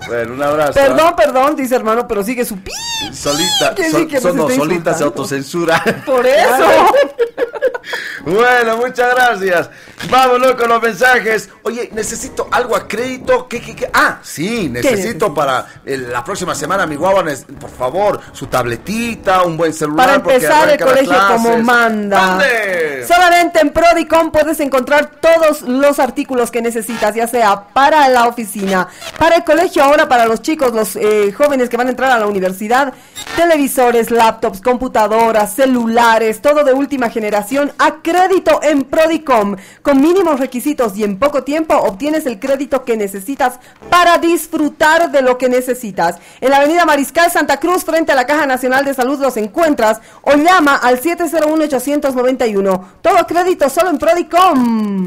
bueno, 0.07 0.33
un 0.33 0.43
abrazo. 0.43 0.73
Perdón, 0.73 1.15
perdón, 1.15 1.55
dice 1.55 1.75
hermano, 1.75 2.07
pero 2.07 2.23
sigue 2.23 2.45
su 2.45 2.57
pi. 2.57 2.71
Solita, 3.13 3.73
¿Quién 3.75 3.91
sol- 3.91 4.07
sí 4.09 4.27
no, 4.33 4.49
solita 4.49 4.93
se 4.93 5.03
autocensura. 5.03 5.83
Por 6.05 6.25
eso. 6.25 6.65
Bueno, 8.23 8.77
muchas 8.77 9.15
gracias. 9.15 9.69
Vámonos 10.09 10.55
con 10.55 10.69
los 10.69 10.81
mensajes. 10.81 11.49
Oye, 11.63 11.89
necesito 11.93 12.47
algo 12.51 12.75
a 12.75 12.87
crédito. 12.87 13.47
¿Qué, 13.47 13.61
qué, 13.61 13.75
qué? 13.75 13.89
Ah, 13.93 14.19
sí, 14.21 14.69
necesito 14.69 15.33
para 15.33 15.65
eh, 15.85 15.97
la 15.97 16.23
próxima 16.23 16.55
semana, 16.55 16.85
mi 16.85 16.95
guagua, 16.95 17.23
por 17.59 17.69
favor, 17.69 18.19
su 18.33 18.47
tabletita, 18.47 19.43
un 19.43 19.57
buen 19.57 19.73
celular. 19.73 20.05
Para 20.07 20.15
empezar 20.15 20.69
el 20.69 20.79
colegio 20.79 21.15
como 21.27 21.57
manda. 21.57 22.31
¿Dónde? 22.31 23.05
Solamente 23.07 23.59
en 23.59 23.71
Prodicom 23.71 24.31
puedes 24.31 24.59
encontrar 24.59 25.11
todos 25.19 25.61
los 25.61 25.99
artículos 25.99 26.51
que 26.51 26.61
necesitas, 26.61 27.15
ya 27.15 27.27
sea 27.27 27.67
para 27.73 28.07
la 28.09 28.27
oficina, 28.27 28.87
para 29.17 29.37
el 29.37 29.43
colegio, 29.43 29.83
ahora 29.83 30.07
para 30.07 30.25
los 30.25 30.41
chicos, 30.41 30.73
los 30.73 30.95
eh, 30.95 31.33
jóvenes 31.35 31.69
que 31.69 31.77
van 31.77 31.87
a 31.87 31.91
entrar 31.91 32.11
a 32.11 32.19
la 32.19 32.27
universidad, 32.27 32.93
televisores, 33.35 34.11
laptops, 34.11 34.61
computadoras, 34.61 35.55
celulares, 35.55 36.41
todo 36.41 36.63
de 36.63 36.73
última 36.73 37.09
generación 37.09 37.71
a 37.77 38.01
crédito 38.01 38.59
en 38.63 38.83
Prodicom. 38.83 39.55
Con 39.81 39.90
mínimos 39.95 40.39
requisitos 40.39 40.97
y 40.97 41.03
en 41.03 41.17
poco 41.19 41.43
tiempo 41.43 41.75
obtienes 41.75 42.25
el 42.25 42.39
crédito 42.39 42.83
que 42.83 42.97
necesitas 42.97 43.59
para 43.89 44.17
disfrutar 44.17 45.11
de 45.11 45.21
lo 45.21 45.37
que 45.37 45.49
necesitas. 45.49 46.17
En 46.39 46.51
la 46.51 46.57
avenida 46.57 46.85
Mariscal 46.85 47.31
Santa 47.31 47.57
Cruz, 47.59 47.83
frente 47.83 48.11
a 48.11 48.15
la 48.15 48.25
Caja 48.25 48.45
Nacional 48.45 48.85
de 48.85 48.93
Salud, 48.93 49.19
los 49.19 49.37
encuentras 49.37 50.01
o 50.21 50.33
llama 50.35 50.75
al 50.75 51.01
701-891. 51.01 52.81
Todo 53.01 53.27
crédito 53.27 53.69
solo 53.69 53.89
en 53.89 53.97
Prodicom. 53.97 55.05